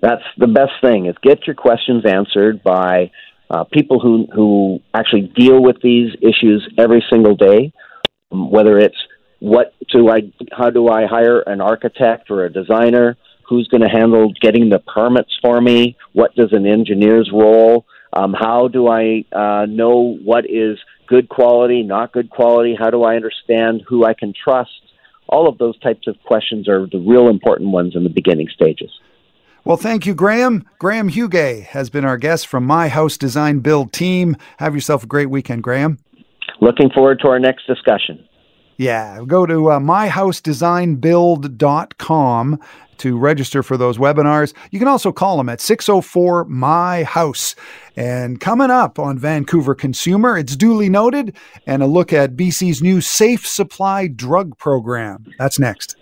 That's 0.00 0.22
the 0.38 0.46
best 0.46 0.74
thing 0.80 1.06
is 1.06 1.16
get 1.20 1.48
your 1.48 1.56
questions 1.56 2.06
answered 2.06 2.62
by 2.62 3.10
uh, 3.50 3.64
people 3.64 3.98
who 3.98 4.26
who 4.32 4.80
actually 4.94 5.32
deal 5.36 5.60
with 5.60 5.76
these 5.82 6.12
issues 6.22 6.66
every 6.78 7.04
single 7.10 7.34
day, 7.34 7.72
um, 8.30 8.50
whether 8.50 8.78
it's 8.78 8.96
what 9.40 9.74
do 9.92 10.08
I 10.08 10.32
how 10.52 10.70
do 10.70 10.88
I 10.88 11.06
hire 11.06 11.40
an 11.40 11.60
architect 11.60 12.30
or 12.30 12.44
a 12.44 12.52
designer? 12.52 13.16
Who's 13.48 13.66
going 13.66 13.80
to 13.80 13.88
handle 13.88 14.32
getting 14.40 14.68
the 14.68 14.78
permits 14.78 15.36
for 15.42 15.60
me? 15.60 15.96
What 16.12 16.32
does 16.36 16.52
an 16.52 16.66
engineer's 16.66 17.30
role? 17.32 17.84
Um, 18.12 18.32
how 18.38 18.68
do 18.68 18.86
I 18.86 19.24
uh, 19.32 19.66
know 19.66 20.16
what 20.24 20.44
is 20.48 20.78
good 21.08 21.28
quality 21.28 21.82
not 21.82 22.12
good 22.12 22.30
quality? 22.30 22.76
How 22.78 22.90
do 22.90 23.02
I 23.02 23.16
understand 23.16 23.82
who 23.88 24.04
I 24.04 24.14
can 24.14 24.32
trust? 24.32 24.70
All 25.28 25.48
of 25.48 25.58
those 25.58 25.78
types 25.80 26.06
of 26.06 26.16
questions 26.24 26.68
are 26.68 26.86
the 26.86 26.98
real 26.98 27.28
important 27.28 27.70
ones 27.70 27.96
in 27.96 28.04
the 28.04 28.10
beginning 28.10 28.48
stages 28.54 28.90
well, 29.64 29.76
thank 29.76 30.06
you, 30.06 30.14
Graham. 30.14 30.64
Graham 30.78 31.08
Huguet 31.08 31.64
has 31.64 31.90
been 31.90 32.04
our 32.04 32.16
guest 32.16 32.46
from 32.46 32.64
My 32.64 32.86
House 32.88 33.16
Design 33.16 33.58
Build 33.60 33.92
team. 33.92 34.36
Have 34.58 34.74
yourself 34.74 35.04
a 35.04 35.06
great 35.06 35.30
weekend, 35.30 35.62
Graham. 35.62 35.98
Looking 36.60 36.90
forward 36.90 37.20
to 37.20 37.28
our 37.28 37.38
next 37.38 37.66
discussion. 37.66 38.26
Yeah, 38.76 39.20
go 39.26 39.44
to 39.44 39.72
uh, 39.72 39.78
myhousedesignbuild.com 39.78 42.60
to 43.00 43.18
register 43.18 43.62
for 43.62 43.76
those 43.76 43.98
webinars. 43.98 44.54
You 44.70 44.78
can 44.78 44.88
also 44.88 45.12
call 45.12 45.36
them 45.36 45.48
at 45.48 45.60
604 45.60 46.44
My 46.44 47.02
House. 47.04 47.54
And 47.96 48.40
coming 48.40 48.70
up 48.70 48.98
on 48.98 49.18
Vancouver 49.18 49.74
Consumer, 49.74 50.38
it's 50.38 50.56
duly 50.56 50.88
noted 50.88 51.36
and 51.66 51.82
a 51.82 51.86
look 51.86 52.12
at 52.12 52.36
BC's 52.36 52.82
new 52.82 53.00
Safe 53.00 53.46
Supply 53.46 54.06
Drug 54.06 54.56
Program. 54.58 55.26
That's 55.38 55.58
next. 55.58 55.96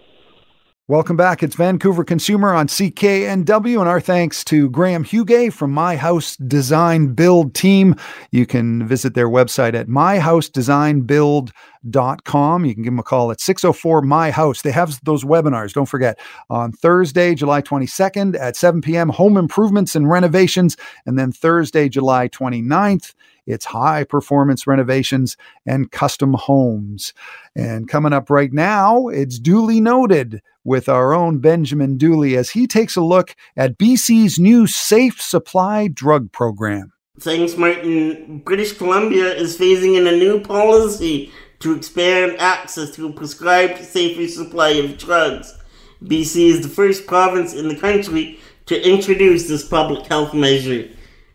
Welcome 0.91 1.19
back. 1.19 1.43
It's 1.43 1.55
Vancouver 1.55 2.03
Consumer 2.03 2.55
on 2.55 2.67
CKNW, 2.67 3.79
and 3.79 3.89
our 3.91 4.01
thanks 4.01 4.43
to 4.45 4.71
Graham 4.71 5.05
Huguet 5.05 5.53
from 5.53 5.71
My 5.71 5.97
House 5.97 6.35
Design 6.37 7.13
Build 7.13 7.55
Team. 7.55 7.95
You 8.31 8.47
can 8.47 8.89
visit 8.89 9.13
their 9.13 9.29
website 9.29 9.75
at 9.75 9.89
myhousedesignbuild.com. 9.89 12.65
You 12.65 12.75
can 12.75 12.83
give 12.83 12.93
them 12.93 12.99
a 12.99 13.03
call 13.03 13.31
at 13.31 13.39
604 13.39 14.01
My 14.01 14.31
House. 14.31 14.63
They 14.63 14.71
have 14.71 14.99
those 15.05 15.25
webinars, 15.25 15.75
don't 15.75 15.85
forget, 15.85 16.19
on 16.49 16.73
Thursday, 16.73 17.35
July 17.35 17.61
22nd 17.61 18.41
at 18.41 18.57
7 18.57 18.81
p.m., 18.81 19.11
home 19.11 19.37
improvements 19.37 19.95
and 19.95 20.09
renovations, 20.09 20.79
and 21.05 21.19
then 21.19 21.33
Thursday, 21.33 21.91
July 21.91 22.29
29th 22.29 23.13
it's 23.49 23.65
high 23.65 24.05
performance 24.05 24.67
renovations 24.67 25.37
and 25.67 25.91
custom 25.91 26.35
homes. 26.35 27.15
And 27.57 27.89
coming 27.89 28.13
up 28.13 28.31
right 28.31 28.53
now, 28.53 29.09
it's 29.09 29.39
duly 29.39 29.81
noted 29.81 30.43
with 30.65 30.89
our 30.89 31.15
own 31.15 31.39
Benjamin 31.39 31.97
Dooley 31.97 32.37
as 32.37 32.51
he 32.51 32.67
takes 32.67 32.95
a 32.95 33.01
look 33.01 33.35
at 33.57 33.79
BC's 33.79 34.39
new 34.39 34.67
Safe 34.67 35.21
Supply 35.21 35.89
drug 35.89 36.31
program. 36.31 36.93
Thanks, 37.19 37.57
Martin. 37.57 38.41
British 38.45 38.75
Columbia 38.75 39.35
is 39.35 39.59
phasing 39.59 39.97
in 39.99 40.07
a 40.07 40.13
new 40.13 40.41
policy 40.41 41.33
to 41.61 41.75
expand 41.75 42.37
access 42.39 42.91
to 42.93 43.09
a 43.09 43.13
prescribed 43.13 43.83
safer 43.83 44.29
supply 44.29 44.71
of 44.71 44.99
drugs. 44.99 45.57
BC 46.05 46.51
is 46.51 46.61
the 46.61 46.69
first 46.69 47.07
province 47.07 47.55
in 47.55 47.69
the 47.69 47.77
country 47.77 48.39
to 48.67 48.89
introduce 48.89 49.49
this 49.49 49.67
public 49.67 50.07
health 50.07 50.35
measure. 50.35 50.89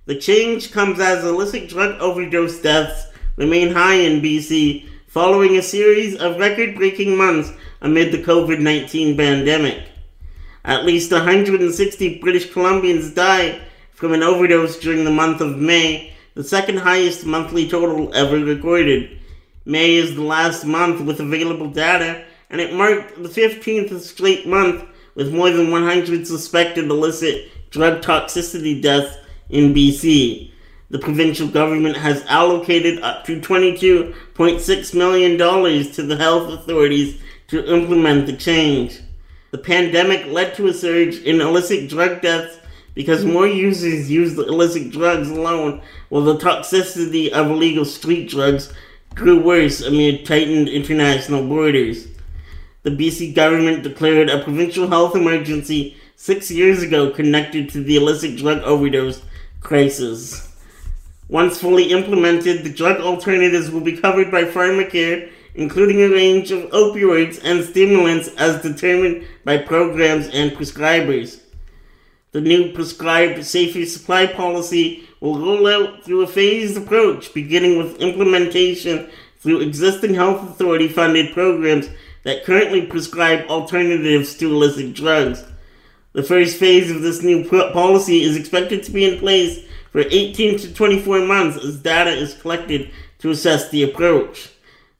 The 0.06 0.16
change 0.16 0.74
comes 0.74 1.00
as 1.00 1.24
illicit 1.24 1.70
drug 1.70 1.98
overdose 2.02 2.62
deaths 2.62 3.08
remain 3.38 3.72
high 3.72 3.96
in 3.96 4.22
BC 4.22 4.86
following 5.08 5.56
a 5.56 5.62
series 5.62 6.18
of 6.18 6.40
record 6.40 6.76
breaking 6.76 7.16
months 7.16 7.54
amid 7.80 8.12
the 8.12 8.22
COVID 8.22 8.60
19 8.60 9.16
pandemic. 9.16 9.82
At 10.66 10.84
least 10.84 11.14
160 11.14 12.20
British 12.20 12.50
Columbians 12.50 13.16
died 13.16 13.62
from 13.94 14.12
an 14.12 14.24
overdose 14.24 14.78
during 14.78 15.06
the 15.06 15.12
month 15.12 15.40
of 15.40 15.58
May, 15.58 16.14
the 16.34 16.44
second 16.44 16.80
highest 16.80 17.26
monthly 17.26 17.70
total 17.70 18.14
ever 18.14 18.40
recorded. 18.40 19.18
May 19.64 19.96
is 19.96 20.16
the 20.16 20.22
last 20.22 20.66
month 20.66 21.00
with 21.00 21.22
available 21.22 21.70
data, 21.70 22.26
and 22.50 22.60
it 22.60 22.74
marked 22.74 23.24
the 23.24 23.30
15th 23.30 23.98
straight 24.02 24.46
month 24.46 24.84
with 25.16 25.34
more 25.34 25.50
than 25.50 25.72
100 25.72 26.28
suspected 26.28 26.90
illicit 26.90 27.50
drug 27.72 28.02
toxicity 28.02 28.82
deaths 28.82 29.16
in 29.50 29.74
BC. 29.74 30.52
The 30.90 31.00
provincial 31.00 31.48
government 31.48 31.98
has 31.98 32.24
allocated 32.28 33.02
up 33.02 33.26
to 33.26 33.40
$22.6 33.40 34.94
million 34.96 35.38
to 35.38 36.04
the 36.04 36.18
health 36.18 36.52
authorities 36.52 37.20
to 37.48 37.66
implement 37.74 38.28
the 38.28 38.38
change. 38.38 39.00
The 39.52 39.58
pandemic 39.58 40.28
led 40.28 40.56
to 40.56 40.68
a 40.68 40.74
surge 40.74 41.18
in 41.18 41.42
illicit 41.42 41.90
drug 41.90 42.22
deaths 42.22 42.60
because 42.94 43.26
more 43.26 43.48
users 43.48 44.10
used 44.10 44.38
illicit 44.38 44.92
drugs 44.92 45.30
alone, 45.30 45.82
while 46.10 46.24
the 46.24 46.38
toxicity 46.38 47.30
of 47.30 47.50
illegal 47.50 47.86
street 47.86 48.30
drugs 48.30 48.72
grew 49.16 49.40
worse 49.40 49.82
amid 49.82 50.26
tightened 50.26 50.70
international 50.70 51.48
borders. 51.48 52.08
The 52.84 52.92
BC 52.92 53.34
government 53.34 53.84
declared 53.84 54.30
a 54.30 54.44
provincial 54.44 54.88
health 54.88 55.16
emergency 55.16 55.98
six 56.16 56.52
years 56.52 56.84
ago 56.84 57.10
connected 57.10 57.70
to 57.70 57.84
the 57.84 57.96
illicit 57.96 58.38
drug 58.38 58.60
overdose 58.60 59.24
crisis. 59.64 60.54
Once 61.30 61.60
fully 61.60 61.92
implemented, 61.92 62.64
the 62.64 62.74
drug 62.74 63.02
alternatives 63.02 63.72
will 63.72 63.82
be 63.82 63.98
covered 63.98 64.30
by 64.30 64.44
pharmacare, 64.44 65.32
including 65.56 66.02
a 66.02 66.10
range 66.10 66.52
of 66.52 66.70
opioids 66.72 67.40
and 67.44 67.64
stimulants 67.64 68.28
as 68.38 68.62
determined 68.62 69.26
by 69.44 69.58
programs 69.58 70.28
and 70.28 70.52
prescribers. 70.52 71.40
The 72.34 72.42
new 72.42 72.74
prescribed 72.74 73.44
safety 73.46 73.86
supply 73.86 74.26
policy 74.26 75.08
will 75.20 75.40
roll 75.40 75.68
out 75.68 76.04
through 76.04 76.24
a 76.24 76.28
phased 76.28 76.76
approach, 76.78 77.34
beginning 77.34 77.78
with 77.78 78.02
implementation 78.02 79.10
through 79.40 79.62
existing 79.62 80.16
health 80.16 80.42
authority 80.50 80.88
funded 80.88 81.34
programs 81.34 81.90
that 82.24 82.44
currently 82.44 82.86
prescribe 82.86 83.46
alternatives 83.50 84.36
to 84.38 84.52
illicit 84.52 84.94
drugs. 84.94 85.44
The 86.14 86.24
first 86.24 86.58
phase 86.58 86.92
of 86.92 87.02
this 87.02 87.24
new 87.24 87.44
policy 87.50 88.22
is 88.22 88.38
expected 88.38 88.84
to 88.84 88.92
be 88.92 89.04
in 89.06 89.20
place 89.20 89.66
for 89.92 90.02
18 90.02 90.60
to 90.60 90.74
24 90.74 91.22
months 91.22 91.64
as 91.64 91.78
data 91.78 92.12
is 92.12 92.36
collected 92.36 92.92
to 93.20 93.32
assess 93.32 93.70
the 93.70 93.82
approach. 93.82 94.52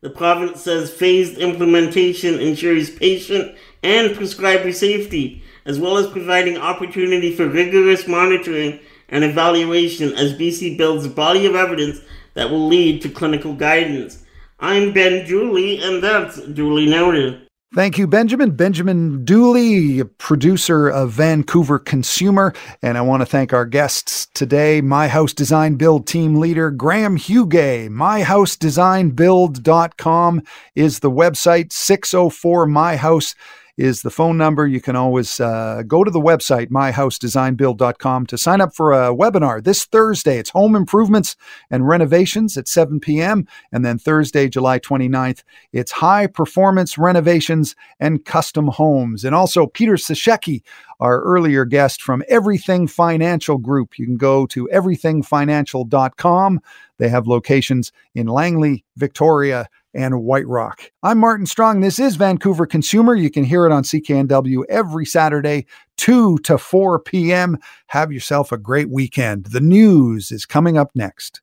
The 0.02 0.10
province 0.10 0.62
says 0.62 0.92
phased 0.92 1.38
implementation 1.38 2.40
ensures 2.40 2.90
patient 2.90 3.56
and 3.84 4.16
prescriber 4.16 4.72
safety, 4.72 5.44
as 5.66 5.80
well 5.80 5.98
as 5.98 6.08
providing 6.08 6.58
opportunity 6.58 7.36
for 7.36 7.48
rigorous 7.48 8.08
monitoring 8.08 8.80
and 9.08 9.24
evaluation 9.24 10.14
as 10.14 10.34
BC 10.34 10.78
builds 10.78 11.06
a 11.06 11.10
body 11.10 11.46
of 11.46 11.56
evidence 11.56 12.00
that 12.34 12.50
will 12.50 12.68
lead 12.68 13.04
to 13.04 13.10
clinical 13.10 13.54
guidance. 13.54 14.24
I'm 14.60 14.94
Ben 14.94 15.28
Dooley, 15.28 15.80
and 15.80 16.02
that's 16.02 16.42
duly 16.42 16.88
noted. 16.88 17.43
Thank 17.74 17.98
you, 17.98 18.06
Benjamin. 18.06 18.52
Benjamin 18.52 19.26
Dooley, 19.26 20.04
producer 20.20 20.88
of 20.88 21.10
Vancouver 21.10 21.80
Consumer. 21.80 22.54
And 22.84 23.00
I 23.00 23.02
want 23.02 23.22
to 23.22 23.26
thank 23.26 23.52
our 23.52 23.66
guests 23.66 24.28
today 24.36 24.80
My 24.80 25.08
House 25.08 25.34
Design 25.34 25.74
Build 25.74 26.06
team 26.06 26.36
leader, 26.36 26.70
Graham 26.70 27.16
Huguet. 27.16 27.90
MyHouseDesignBuild.com 27.90 30.44
is 30.76 31.00
the 31.00 31.10
website, 31.10 31.74
604 31.74 32.68
My 32.68 32.96
House 32.96 33.34
is 33.78 34.02
the 34.02 34.10
phone 34.10 34.38
number. 34.38 34.68
You 34.68 34.82
can 34.82 34.96
always 34.96 35.40
uh, 35.40 35.84
go 35.88 36.04
to 36.04 36.12
the 36.12 36.20
website, 36.20 36.70
myhousedesignbuild.com, 36.70 38.26
to 38.28 38.38
sign 38.38 38.62
up 38.62 38.76
for 38.76 38.92
a 38.92 39.14
webinar 39.14 39.64
this 39.64 39.86
Thursday. 39.86 40.38
It's 40.38 40.52
home 40.52 40.76
improvements 40.76 41.36
and 41.72 41.88
renovations 41.88 42.58
at 42.58 42.68
7 42.68 43.00
p.m. 43.00 43.48
And 43.72 43.84
then 43.84 43.98
Thursday, 43.98 44.48
July 44.48 44.80
29th, 44.80 45.44
it's 45.72 45.94
high 45.94 46.28
performance 46.28 46.98
renovations 46.98 47.76
and 48.00 48.24
custom 48.24 48.68
homes. 48.68 49.24
And 49.26 49.34
also, 49.34 49.66
Peter 49.66 49.94
Sashecki, 49.94 50.62
our 51.04 51.22
earlier 51.22 51.66
guest 51.66 52.02
from 52.02 52.24
Everything 52.30 52.88
Financial 52.88 53.58
Group. 53.58 54.00
You 54.00 54.06
can 54.06 54.16
go 54.16 54.46
to 54.48 54.70
everythingfinancial.com. 54.72 56.62
They 56.98 57.10
have 57.10 57.28
locations 57.28 57.92
in 58.16 58.28
Langley, 58.28 58.86
Victoria, 58.96 59.68
and 59.94 60.24
White 60.24 60.48
Rock. 60.48 60.92
I'm 61.04 61.18
Martin 61.20 61.46
Strong. 61.46 61.82
This 61.82 62.00
is 62.00 62.16
Vancouver 62.16 62.66
Consumer. 62.66 63.16
You 63.16 63.30
can 63.30 63.44
hear 63.44 63.66
it 63.66 63.74
on 63.74 63.84
CKNW 63.84 64.64
every 64.70 65.06
Saturday, 65.06 65.68
2 65.98 66.38
to 66.40 66.58
4 66.58 67.02
p.m. 67.02 67.58
Have 67.88 68.14
yourself 68.14 68.54
a 68.54 68.58
great 68.58 68.90
weekend. 68.90 69.48
The 69.48 69.60
news 69.60 70.32
is 70.32 70.46
coming 70.46 70.78
up 70.78 70.92
next. 70.96 71.43